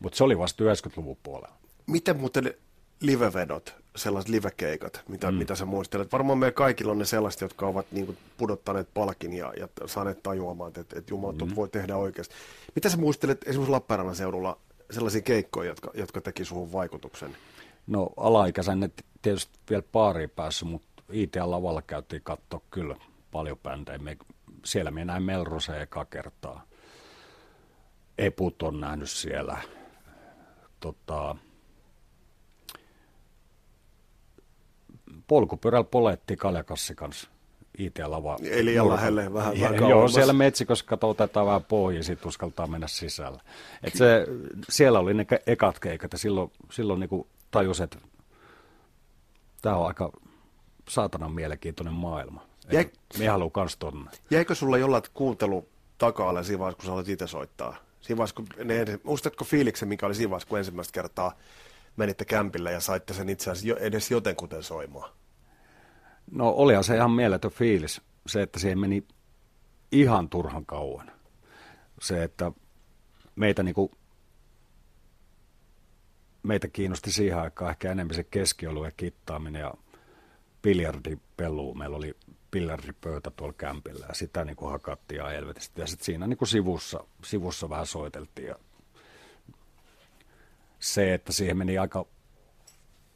[0.00, 1.56] Mutta se oli vasta 90-luvun puolella.
[1.86, 2.54] Miten muuten
[3.02, 5.36] livevedot, sellaiset livekeikat, mitä, mm.
[5.36, 6.12] mitä sä muistelet?
[6.12, 10.22] Varmaan meidän kaikilla on ne sellaiset, jotka ovat niin kuin, pudottaneet palkin ja, ja saaneet
[10.22, 11.56] tajuamaan, että, että Jumala mm.
[11.56, 12.34] voi tehdä oikeasti.
[12.74, 14.58] Mitä sä muistelet esimerkiksi Lappeenrannan seudulla
[14.90, 17.36] sellaisia keikkoja, jotka, jotka teki suhun vaikutuksen?
[17.86, 18.88] No alaikäisenä
[19.22, 22.96] tietysti vielä paariin päässä, mutta IT-lavalla käytiin katsoa kyllä
[23.30, 23.98] paljon bändejä.
[23.98, 24.16] Me,
[24.64, 26.66] siellä me näin Melrose eka kertaa.
[28.18, 29.58] Eput on nähnyt siellä.
[30.80, 31.36] Tota,
[35.26, 37.28] polkupyörällä poletti Kaljakassi kanssa
[37.78, 38.36] IT-lava.
[38.42, 42.28] Eli liian lähelle, vähän, ja, vähän Joo, siellä metsikossa kato, otetaan vähän pois ja sitten
[42.28, 43.40] uskaltaa mennä sisällä.
[43.82, 44.26] Et se,
[44.68, 47.98] siellä oli ne ekat keikat ja silloin, silloin niin tajus, että
[49.62, 50.12] tämä on aika
[50.88, 52.46] saatanan mielenkiintoinen maailma.
[52.72, 52.90] Jäi...
[53.18, 54.10] Me haluaa kans tonne.
[54.30, 57.76] Jäikö sulla jollain kuuntelu taka siinä vaiheessa, kun sä aloit itse soittaa?
[58.00, 61.32] Siinä vaiheessa, kun ne, muistatko fiiliksen, mikä oli siinä vaiheessa, kun ensimmäistä kertaa
[61.96, 65.12] menitte kämpille ja saitte sen itse asiassa edes jotenkuten soimaan?
[66.30, 68.00] No olihan se ihan mieletön fiilis.
[68.26, 69.06] Se, että siihen meni
[69.92, 71.12] ihan turhan kauan.
[72.00, 72.52] Se, että
[73.36, 73.90] meitä, niinku,
[76.42, 79.74] meitä kiinnosti siihen aikaan ehkä enemmän se keskiolue kittaaminen ja
[80.62, 81.74] biljardipelu.
[81.74, 82.16] Meillä oli
[82.50, 85.80] biljardipöytä tuolla kämpillä ja sitä niin kuin hakattiin ja helvetisti.
[85.80, 88.48] Ja sitten siinä niin kuin sivussa, sivussa vähän soiteltiin.
[88.48, 88.56] Ja
[90.82, 92.06] se, että siihen meni aika,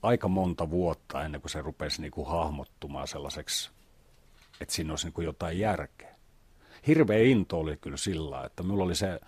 [0.02, 3.70] aika monta vuotta ennen kuin se rupesi niin kuin hahmottumaan sellaiseksi,
[4.60, 6.16] että siinä olisi niin kuin jotain järkeä.
[6.86, 9.20] Hirveä into oli kyllä sillä, että minulla oli se,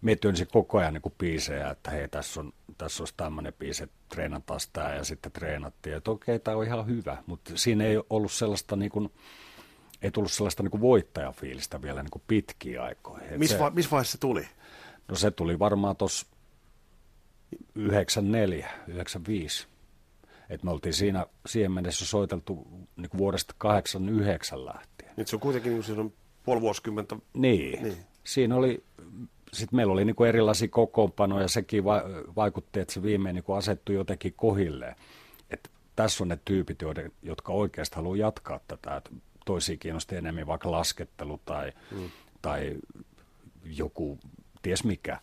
[0.00, 3.82] me työnsin koko ajan niin kuin biisejä, että hei, tässä, on, tässä olisi tämmöinen biisi,
[3.82, 5.96] että treenataan tämä ja sitten treenattiin.
[5.96, 9.12] Että okei, tämä on ihan hyvä, mutta siinä ei ollut sellaista niin kuin,
[10.02, 13.38] ei tullut sellaista niin kuin voittajafiilistä vielä niin kuin pitkiä aikoja.
[13.38, 14.48] Missä va- miss vaiheessa se tuli?
[15.08, 16.26] No se tuli varmaan tuossa
[17.74, 19.66] 94, 95.
[20.50, 25.10] Et me oltiin siinä siihen mennessä soiteltu niin kuin vuodesta 89 lähtien.
[25.16, 26.14] Nyt se on kuitenkin niin kuin
[26.44, 27.16] puoli vuosikymmentä.
[27.34, 27.82] Niin.
[27.82, 27.96] niin.
[28.24, 28.84] Siinä oli
[29.54, 32.04] sitten meillä oli niin kuin erilaisia kokoonpanoja, sekin va-
[32.36, 34.96] vaikutti, että se viimein niin kuin asettui jotenkin kohille.
[35.50, 38.96] Että tässä on ne tyypit, joiden, jotka oikeasti haluaa jatkaa tätä.
[38.96, 39.10] Että
[39.46, 42.10] toisia kiinnosti enemmän vaikka laskettelu tai, mm.
[42.42, 42.76] tai
[43.64, 44.18] joku,
[44.62, 45.20] ties mikä.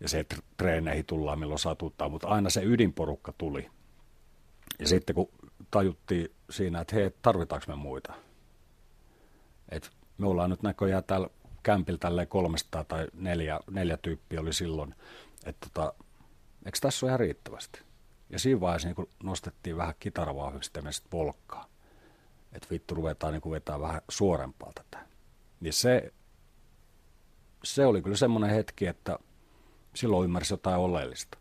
[0.00, 3.70] Ja se, että treeneihin tullaan milloin satuttaa, mutta aina se ydinporukka tuli.
[4.78, 5.28] Ja sitten kun
[5.70, 8.12] tajuttiin siinä, että hei, tarvitaanko me muita?
[9.68, 11.28] Et me ollaan nyt näköjään täällä
[11.62, 14.94] kämpillä tälleen 300 tai neljä, neljä tyyppiä oli silloin,
[15.46, 15.92] että tota,
[16.66, 17.82] eikö tässä ole ihan riittävästi?
[18.30, 21.66] Ja siinä vaiheessa niin nostettiin vähän kitaravauhiksi ja sitten volkkaa.
[22.52, 25.06] Että vittu ruvetaan niin vetää vähän suorempaa tätä.
[25.60, 26.12] Niin se,
[27.64, 29.18] se oli kyllä semmoinen hetki, että
[29.98, 31.38] silloin ymmärsi jotain oleellista.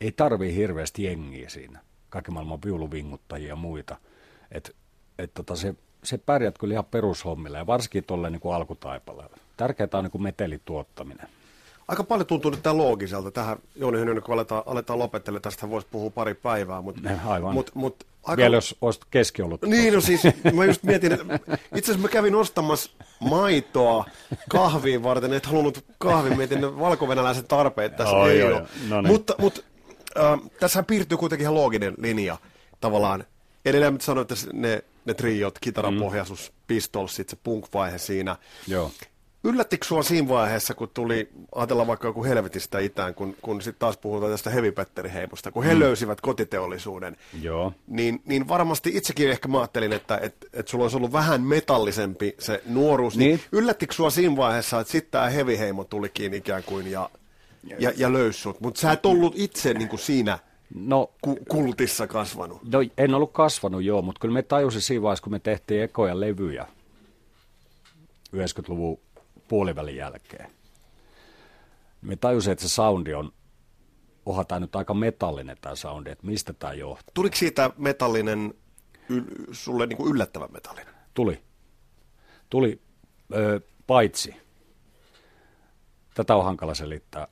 [0.00, 1.80] Ei tarvii hirveästi jengiä siinä.
[2.08, 3.96] Kaikki maailman viuluvinguttajia ja muita.
[4.52, 4.70] Että
[5.18, 9.36] et tota se se pärjät kyllä ihan perushommilla ja varsinkin tuolle niin alkutaipaleelle.
[9.56, 11.28] Tärkeää on niin kuin metelin tuottaminen.
[11.88, 13.30] Aika paljon tuntuu nyt tämä loogiselta.
[13.30, 16.82] Tähän Jouni Hynönen, kun aletaan, aletaan lopettelemaan, tästä voisi puhua pari päivää.
[16.82, 17.00] Mutta.
[17.52, 18.36] Mut, mut, aika...
[18.36, 19.62] Vielä jos olisit keski ollut.
[19.62, 20.20] Niin, no siis
[20.52, 21.38] mä just mietin, että
[21.76, 24.04] itse asiassa mä kävin ostamassa maitoa
[24.48, 28.66] kahviin varten, et halunnut kahvin, mietin valkovenäläisen tarpeet tässä oh, ei joo, ole.
[28.88, 29.12] No niin.
[29.12, 29.60] Mutta, mutta
[30.18, 32.36] äh, tässä piirtyy kuitenkin ihan looginen linja
[32.80, 33.24] tavallaan.
[33.64, 36.56] Edelleen sanoit, että ne ne triot, kitarapohjaisuus, mm.
[36.66, 38.36] pistolsit, se punk-vaihe siinä.
[38.66, 38.92] Joo.
[39.44, 43.96] Yllättikö sinua siinä vaiheessa, kun tuli, ajatellaan vaikka joku helvetistä itään, kun, kun sitten taas
[43.96, 44.72] puhutaan tästä Heavy
[45.12, 45.80] Heimosta, kun he mm.
[45.80, 47.72] löysivät kotiteollisuuden, Joo.
[47.86, 52.34] Niin, niin varmasti itsekin ehkä mä ajattelin, että et, et sulla olisi ollut vähän metallisempi
[52.38, 56.62] se nuoruus, niin, niin yllättikö sinua siinä vaiheessa, että sitten tämä Heavy Heimo tulikin ikään
[56.62, 57.10] kuin ja,
[57.78, 60.38] ja, ja löyssut, mutta sä et ollut itse niin kuin siinä
[60.74, 62.60] No, Ku, kultissa kasvanut?
[62.72, 66.20] No en ollut kasvanut joo, mutta kyllä me tajusin siinä vaiheessa, kun me tehtiin ekoja
[66.20, 66.66] levyjä
[68.36, 68.98] 90-luvun
[69.50, 70.50] puolivälin jälkeen.
[72.02, 73.32] Me tajusin, että se soundi on,
[74.26, 77.10] onhan tämä nyt aika metallinen tämä soundi, että mistä tämä johtuu.
[77.14, 78.54] Tuliko siitä metallinen,
[79.08, 80.94] yl, sulle niin kuin yllättävän metallinen?
[81.14, 81.42] Tuli.
[82.50, 82.82] Tuli,
[83.34, 84.34] ö, paitsi.
[86.14, 87.28] Tätä on hankala selittää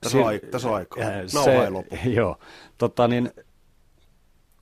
[0.00, 0.98] tässä, on, tässä on aikaa.
[1.26, 2.38] Se, Joo.
[2.78, 3.30] Tota, niin,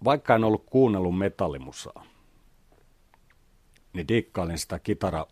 [0.05, 2.05] vaikka en ollut kuunnellut metallimusaa,
[3.93, 5.27] niin dikkailin sitä kitara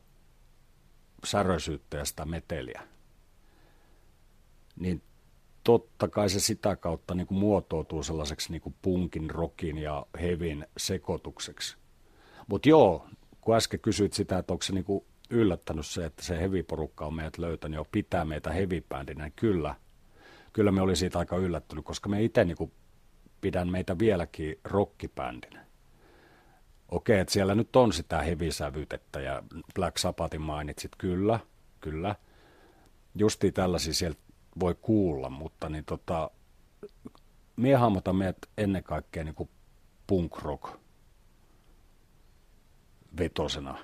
[2.04, 2.82] sitä meteliä.
[4.76, 5.02] Niin
[5.64, 10.66] totta kai se sitä kautta niin kuin muotoutuu sellaiseksi niin kuin punkin, rockin ja hevin
[10.76, 11.76] sekoitukseksi.
[12.46, 13.06] Mutta joo,
[13.40, 17.14] kun äsken kysyit sitä, että onko se niin kuin yllättänyt se, että se heviporukka on
[17.14, 19.74] meidät löytänyt ja pitää meitä hevibändinä, niin kyllä
[20.54, 22.72] kyllä me oli siitä aika yllättynyt, koska me itse niin
[23.40, 25.63] pidän meitä vieläkin rockibändinä.
[26.88, 29.42] Okei, että siellä nyt on sitä hevisävytettä ja
[29.74, 31.40] Black Sabbathin mainitsit, kyllä,
[31.80, 32.14] kyllä.
[33.14, 34.20] Justi tällaisia sieltä
[34.60, 36.30] voi kuulla, mutta niin tota,
[37.56, 39.48] mie hahmotan meidät ennen kaikkea niin kuin
[40.06, 40.72] punk rock
[43.18, 43.78] vetosena.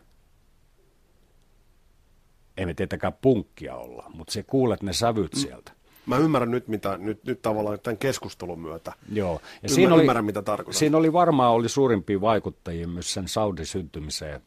[2.57, 5.73] Ei me tietenkään punkkia olla, mutta se kuulet ne sävyt sieltä.
[6.11, 8.93] Mä ymmärrän nyt, mitä, nyt, nyt tavallaan tämän keskustelun myötä.
[9.13, 9.33] Joo.
[9.33, 10.79] Ja Ymmär, siinä oli, ymmärrän, mitä tarkoitan.
[10.79, 14.43] Siinä oli varmaan oli suurimpia vaikuttajia myös sen Saudin syntymiseen.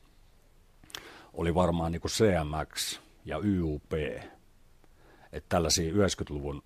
[1.33, 3.93] Oli varmaan niin kuin CMX ja YUP.
[5.31, 6.63] Että tällaisia 90-luvun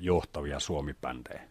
[0.00, 1.42] johtavia suomipändejä.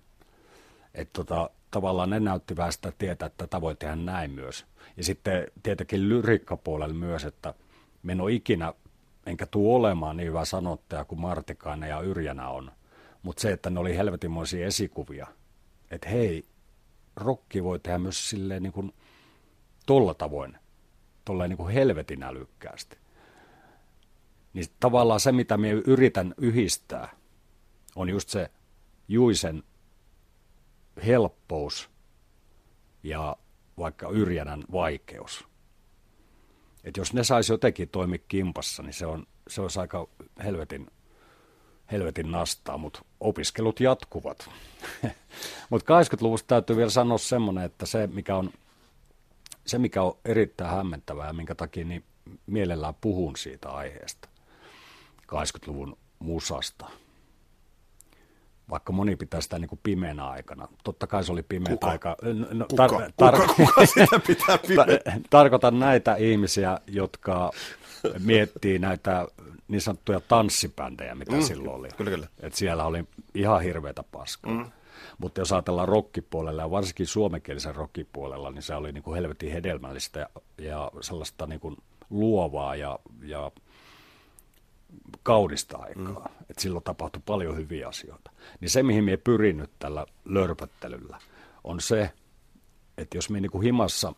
[0.94, 4.66] Että tota, tavallaan ne näytti vähän sitä tietä, että tätä voi tehdä näin myös.
[4.98, 7.54] Ja sitten tietenkin lyrikkapuolella myös, että
[8.04, 8.74] me en ole ikinä,
[9.26, 12.72] enkä tule olemaan niin hyvä sanottaja kuin Martikainen ja Yrjänä on.
[13.24, 15.28] Mutta se, että ne oli helvetinmoisia esikuvia,
[15.92, 16.46] että hei,
[17.16, 18.94] rokki voi tehdä myös silleen niin kuin
[19.86, 20.58] tolla tavoin,
[21.26, 22.98] tolleen niin kuin helvetin älykkäästi.
[24.54, 27.10] Niin tavallaan se, mitä me yritän yhdistää,
[27.96, 28.52] on just se
[29.08, 29.64] Juisen
[31.06, 31.90] helppous
[33.04, 33.38] ja
[33.78, 35.48] vaikka Yrjänän vaikeus.
[36.84, 40.08] Et jos ne saisi jotenkin toimia kimpassa, niin se, on, se olisi aika
[40.44, 40.88] helvetin,
[41.92, 44.50] helvetin nastaa, mutta opiskelut jatkuvat.
[45.70, 48.52] mutta 80-luvusta täytyy vielä sanoa semmoinen, että se mikä on,
[49.66, 52.04] se, mikä on erittäin hämmentävää ja minkä takia niin
[52.46, 54.30] mielellään puhun siitä aiheesta,
[55.28, 56.90] 80-luvun musasta–
[58.70, 60.68] vaikka moni pitää sitä niin kuin pimeänä aikana.
[60.84, 61.90] Totta kai se oli pimeä kuka?
[61.90, 62.18] aika.
[62.52, 63.32] No, tar- kuka?
[63.32, 63.54] Tar- kuka?
[63.54, 65.22] kuka sitä pitää pimeänä?
[65.30, 67.52] Tarkoitan näitä ihmisiä, jotka
[68.20, 69.28] miettii näitä
[69.68, 71.90] niin sanottuja tanssipändejä, mitä mm, silloin oli.
[71.98, 72.28] Kyllä, kyllä.
[72.40, 73.04] Et siellä oli
[73.36, 74.52] ihan hirveätä paskaa.
[74.52, 74.72] Mm.
[75.18, 80.20] Mutta jos ajatellaan rockipuolella ja varsinkin suomenkielisen rockipuolella, niin se oli niin kuin helvetin hedelmällistä
[80.20, 81.78] ja, ja sellaista niin kuin
[82.10, 83.52] luovaa ja, ja
[85.24, 86.30] kaudista aikaa.
[86.30, 86.46] Mm.
[86.50, 88.32] Että silloin tapahtui paljon hyviä asioita.
[88.60, 91.20] Niin se, mihin me pyrin nyt tällä lörpöttelyllä,
[91.64, 92.12] on se,
[92.98, 94.14] että jos me niin kuin himassa,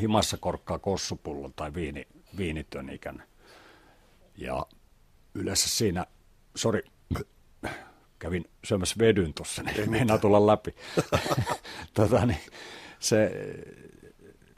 [0.00, 2.06] himassa korkkaa kossupullon tai viini,
[2.36, 2.98] viinitön
[4.36, 4.66] ja
[5.34, 6.06] yleensä siinä,
[6.56, 6.82] sori,
[8.18, 10.74] kävin syömässä vedyn tuossa, niin meinaa tulla läpi.
[11.94, 12.40] tota, niin,
[12.98, 13.30] se,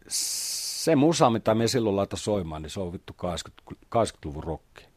[0.09, 4.92] se musa, mitä me silloin laita soimaan, niin se on vittu 80, 80-luvun rokki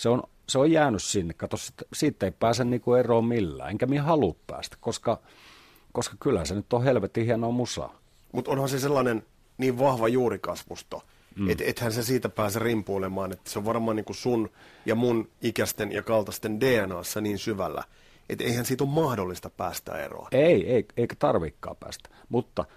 [0.00, 1.34] se on, se on jäänyt sinne.
[1.34, 1.56] Kato,
[1.92, 5.20] siitä ei pääse niinku eroon millään, enkä minä halua päästä, koska,
[5.92, 8.00] koska kyllä se nyt on helvetin hienoa musaa.
[8.32, 9.22] Mutta onhan se sellainen
[9.58, 11.02] niin vahva juurikasvusto,
[11.36, 11.50] mm.
[11.50, 14.50] että ethän se siitä pääse rimpuilemaan, että se on varmaan niin kuin sun
[14.86, 17.84] ja mun ikäisten ja kaltaisten DNAssa niin syvällä,
[18.28, 20.28] että eihän siitä ole mahdollista päästä eroon.
[20.32, 22.64] Ei, ei eikä tarvikkaa päästä, mutta–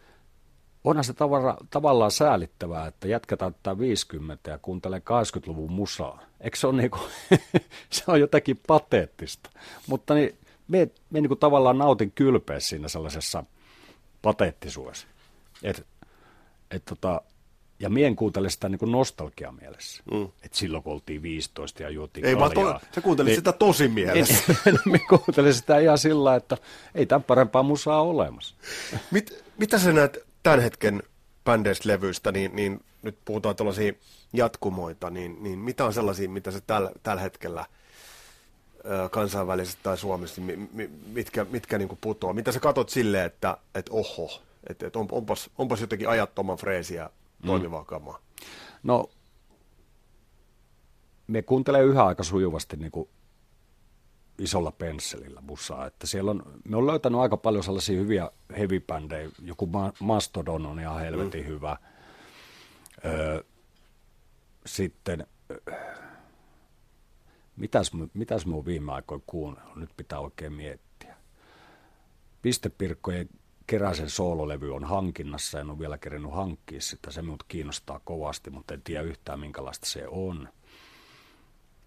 [0.84, 6.24] onhan se tavara, tavallaan säälittävää, että jätkätään tätä 50 ja kuuntelee 80-luvun musaa.
[6.42, 7.00] Eikö se ole, niinku,
[7.90, 9.50] se on jotenkin pateettista.
[9.88, 13.44] Mutta niin, me, me niinku tavallaan nautin kylpeä siinä sellaisessa
[14.22, 15.08] pateettisuudessa.
[15.64, 15.86] Et,
[16.72, 17.22] et tota,
[17.80, 20.04] ja mien kuuntele sitä niin nostalgia mielessä.
[20.12, 20.24] Mm.
[20.24, 22.66] Että silloin kun oltiin 15 ja juotiin Ei kaljaa.
[22.66, 24.56] vaan, to, sä kuuntelit niin, sitä tosi mielessä.
[24.92, 26.58] me kuuntelin sitä ihan sillä, että
[26.96, 28.56] ei tämän parempaa musaa ole olemassa.
[29.12, 31.04] Mit, mitä sä näet tämän hetken
[31.46, 33.94] bändeistä levyistä, niin, niin nyt puhutaan tällaisia
[34.34, 37.66] jatkumoita, niin, niin mitä on sellaisia, mitä se tällä, tällä hetkellä
[38.86, 40.42] ö, kansainvälisesti tai Suomessa,
[41.08, 42.34] mitkä, mitkä niin putoaa?
[42.34, 47.10] Mitä sä katot silleen, että, että oho, että, että on, onpas, onpas jotenkin ajattoman freesiä
[47.46, 47.86] toimivaa mm.
[47.86, 48.20] kamaa?
[48.84, 49.10] No,
[51.28, 53.10] me kuuntelee yhä aika sujuvasti niin kuin
[54.38, 55.86] isolla pensselillä musaa.
[55.86, 59.30] Että siellä on, me on löytänyt aika paljon sellaisia hyviä heavy-bändejä.
[59.42, 59.70] Joku
[60.00, 61.48] Mastodon on ihan helvetin mm.
[61.48, 61.78] hyvä.
[63.06, 63.44] Öö,
[64.66, 65.28] sitten,
[67.56, 69.76] mitäs, mitäs me on viime aikoina kuunnellut?
[69.76, 71.16] Nyt pitää oikein miettiä.
[72.42, 73.30] Pistepirkkojen
[73.68, 77.12] keräisen soololevy on hankinnassa, en ole vielä kerennyt hankkia sitä.
[77.12, 80.50] Se minut kiinnostaa kovasti, mutta en tiedä yhtään minkälaista se on.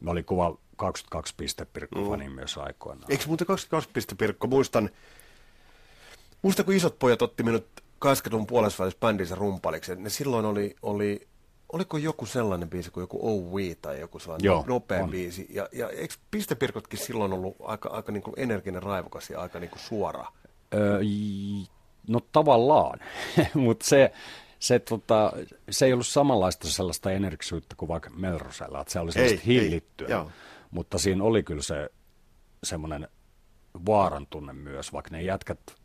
[0.00, 2.08] Me oli kuva 22 pistepirkko mm.
[2.08, 3.12] fani myös aikoinaan.
[3.12, 4.46] Eikö muuten 22 pistepirkko?
[4.46, 4.90] Muistan,
[6.42, 7.66] muistan kun isot pojat otti minut
[8.04, 9.96] 80-luvun puolessa välissä bändinsä rumpaliksi.
[9.96, 11.28] Ne silloin oli, oli,
[11.72, 15.10] oliko joku sellainen biisi kuin joku Oh We tai joku sellainen Joo, nopea on.
[15.10, 15.46] biisi.
[15.50, 19.70] Ja, ja eikö pistepirkotkin silloin ollut aika, aika niin kuin energinen, raivokas ja aika niin
[19.70, 20.26] kuin suora?
[20.74, 21.00] Öö,
[22.08, 23.00] no tavallaan,
[23.54, 24.12] mutta se,
[24.58, 25.32] se, tota,
[25.70, 30.08] se ei ollut samanlaista sellaista energisyttä kuin vaikka Melrosella, että se oli sellaista ei, hillittyä.
[30.08, 30.30] Ei,
[30.70, 31.90] mutta siinä oli kyllä se
[32.64, 33.08] semmoinen
[33.86, 35.76] vaaran tunne myös, vaikka ne jätkät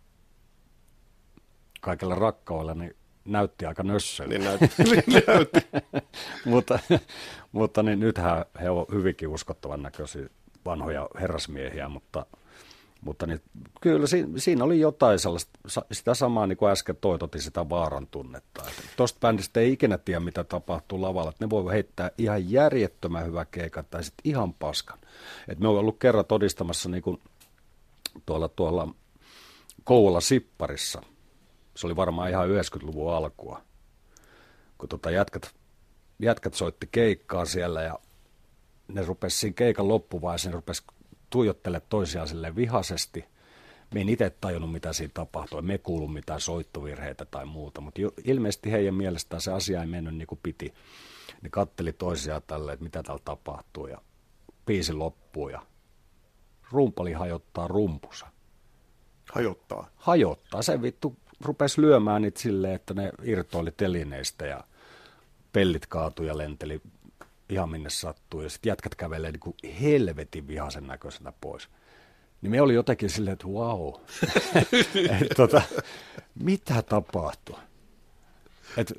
[1.81, 4.33] kaikella rakkaudella niin näytti aika nössöiltä.
[4.33, 4.83] Niin näytti.
[4.83, 5.59] Niin näytti.
[6.51, 6.79] mutta
[7.51, 10.29] mutta niin nythän he ovat hyvinkin uskottavan näköisiä
[10.65, 12.25] vanhoja herrasmiehiä, mutta
[13.01, 13.41] Mutta niin,
[13.81, 15.59] kyllä siinä, siinä oli jotain sellaista,
[15.91, 18.63] sitä samaa niin kuin äsken toitotin sitä vaaran tunnetta.
[18.97, 21.29] Tuosta bändistä ei ikinä tiedä, mitä tapahtuu lavalla.
[21.29, 24.99] Että ne voi heittää ihan järjettömän hyvä keikan tai sitten ihan paskan.
[25.47, 27.21] Et me on ollut kerran todistamassa niin kuin
[28.25, 28.95] tuolla, tuolla
[29.83, 31.01] Kouvola Sipparissa.
[31.75, 33.61] Se oli varmaan ihan 90-luvun alkua,
[34.77, 35.53] kun tota jätkät,
[36.19, 37.99] jätkät soitti keikkaa siellä ja
[38.87, 40.83] ne rupesi siinä keikan loppuvaiheessa, ne rupesi
[41.31, 43.25] tuijottele toisiaan sille vihaisesti.
[43.93, 45.61] Me en itse tajunnut, mitä siinä tapahtui.
[45.61, 50.27] Me kuulu mitään soittovirheitä tai muuta, mutta ilmeisesti heidän mielestään se asia ei mennyt niin
[50.27, 50.73] kuin piti.
[51.41, 54.01] Ne katteli toisiaan tälle, että mitä täällä tapahtuu ja
[54.65, 55.61] biisi loppuu ja
[56.71, 58.27] rumpali hajottaa rumpusa.
[59.33, 59.89] Hajottaa?
[59.95, 60.61] Hajottaa.
[60.61, 64.63] Se vittu rupesi lyömään niitä silleen, että ne irtoili telineistä ja
[65.53, 66.81] pellit kaatui ja lenteli
[67.51, 68.41] ihan minne sattuu.
[68.41, 71.69] Ja sitten jätkät kävelee niin kuin helvetin vihaisen näköisenä pois.
[72.41, 73.93] Niin me oli jotenkin silleen, että wow,
[75.21, 75.61] et, tota,
[76.35, 77.59] mitä tapahtui?
[78.77, 78.93] Et,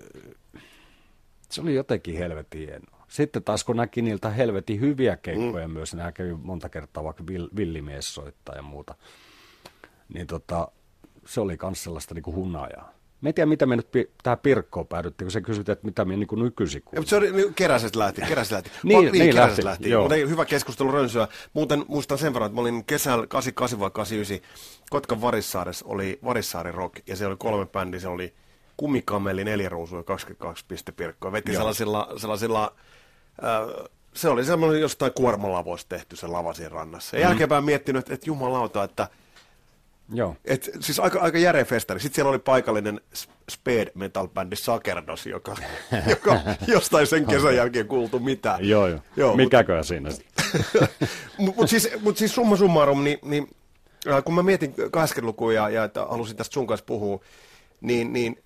[1.51, 3.07] se oli jotenkin helvetin hienoa.
[3.09, 5.75] Sitten taas kun näki niiltä helvetin hyviä keikkoja mm.
[5.75, 8.95] myös, nämä kävi monta kertaa vaikka vill, villimies soittaa ja muuta,
[10.15, 10.69] niin tota,
[11.27, 12.93] se oli myös sellaista niin kuin hunajaa.
[13.23, 16.05] Mä en tiedä, mitä me nyt pi- tähän Pirkkoon päädyttiin, kun se kysyt, että mitä
[16.05, 17.09] me niin nykyisin kuulemme.
[17.09, 18.71] Se oli niin, keräset lähti, keräset lähti.
[18.83, 19.65] niin, niin, niin lähti.
[19.65, 19.91] lähti.
[19.91, 20.03] Joo.
[20.03, 21.29] Mutta hyvä keskustelu rönsyä.
[21.53, 24.51] Muuten muistan sen verran, että mä olin kesällä 88 vai 89,
[24.91, 28.35] Kotkan Varissaaressa oli Varissaari Rock, ja se oli kolme bändiä, se oli
[28.77, 31.33] Kumikamelli, neljä ruusua ja 22 piste Pirkkoa.
[31.33, 31.59] Veti Joo.
[31.59, 32.75] sellaisilla, sellaisilla
[33.45, 37.17] äh, se oli semmoinen jostain kuormalavoista tehty se lava siinä rannassa.
[37.17, 37.29] Ja mm.
[37.29, 39.09] jälkeenpäin miettinyt, että, että jumalauta, että–
[40.15, 40.37] Joo.
[40.45, 42.01] Et, siis aika, aika järeä festari.
[42.01, 43.01] Sitten siellä oli paikallinen
[43.51, 45.57] speed metal bändi Sakerdos, joka,
[46.11, 48.69] joka jostain sen kesän jälkeen kuultu mitään.
[48.69, 49.01] joo, joo.
[49.17, 50.11] joo Mikäkö mut, siinä
[51.39, 53.51] Mutta siis, mut siis summa summarum, niin, niin
[54.09, 57.21] äh, kun mä mietin 80-lukua ja, ja että halusin tästä sun kanssa puhua,
[57.81, 58.43] niin, niin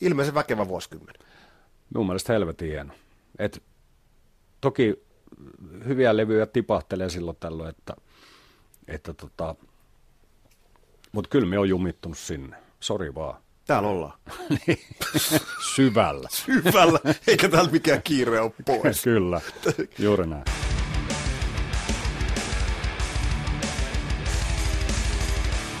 [0.00, 1.14] ilmeisen väkevä vuosikymmen.
[1.94, 2.92] Mun mielestä helvetin hieno.
[3.38, 3.62] Et,
[4.60, 5.06] toki
[5.84, 7.96] hyviä levyjä tipahtelee silloin tällöin, että,
[8.88, 9.54] että tota,
[11.16, 12.56] mutta kyllä me on jumittunut sinne.
[12.80, 13.40] Sori vaan.
[13.66, 14.18] Täällä ollaan.
[14.66, 14.78] Niin.
[15.74, 16.28] Syvällä.
[16.46, 19.02] Syvällä, eikä täällä mikään kiire ole pois.
[19.04, 19.40] kyllä,
[19.98, 20.44] juuri näin.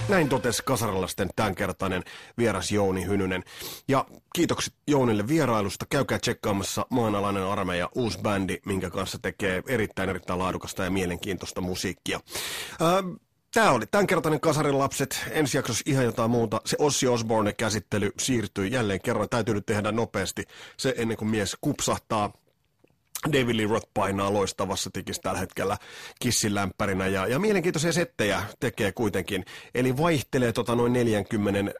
[0.08, 2.02] Näin totesi Kasarilasten tämänkertainen
[2.38, 3.44] vieras Jouni Hynynen.
[3.88, 5.86] Ja kiitokset Jounille vierailusta.
[5.90, 12.20] Käykää tsekkaamassa Maanalainen armeija, uusi bändi, minkä kanssa tekee erittäin erittäin laadukasta ja mielenkiintoista musiikkia.
[12.82, 13.20] Äh,
[13.56, 15.24] Tämä oli tämänkertainen Kasarin lapset.
[15.30, 16.60] Ensi jaksossa ihan jotain muuta.
[16.66, 19.28] Se Ossi Osborne-käsittely siirtyi jälleen kerran.
[19.28, 20.44] Täytyy nyt tehdä nopeasti
[20.76, 22.32] se ennen kuin mies kupsahtaa.
[23.32, 25.76] David Lee Roth painaa loistavassa tikissä tällä hetkellä
[26.20, 29.44] kissilämpärinä ja, ja mielenkiintoisia settejä tekee kuitenkin.
[29.74, 31.72] Eli vaihtelee tota noin 40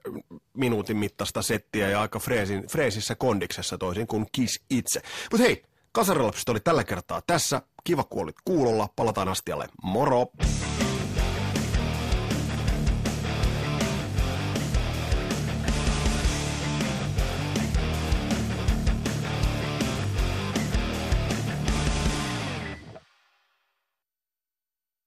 [0.55, 5.03] minuutin mittaista settiä ja aika freesin, freesissä kondiksessa toisin kuin Kiss itse.
[5.33, 5.63] Mutta hei,
[5.93, 7.63] Kasarilapset oli tällä kertaa tässä.
[7.85, 8.89] Kiva kun olit kuulolla.
[8.97, 9.67] Palataan astialle.
[9.83, 10.27] Moro!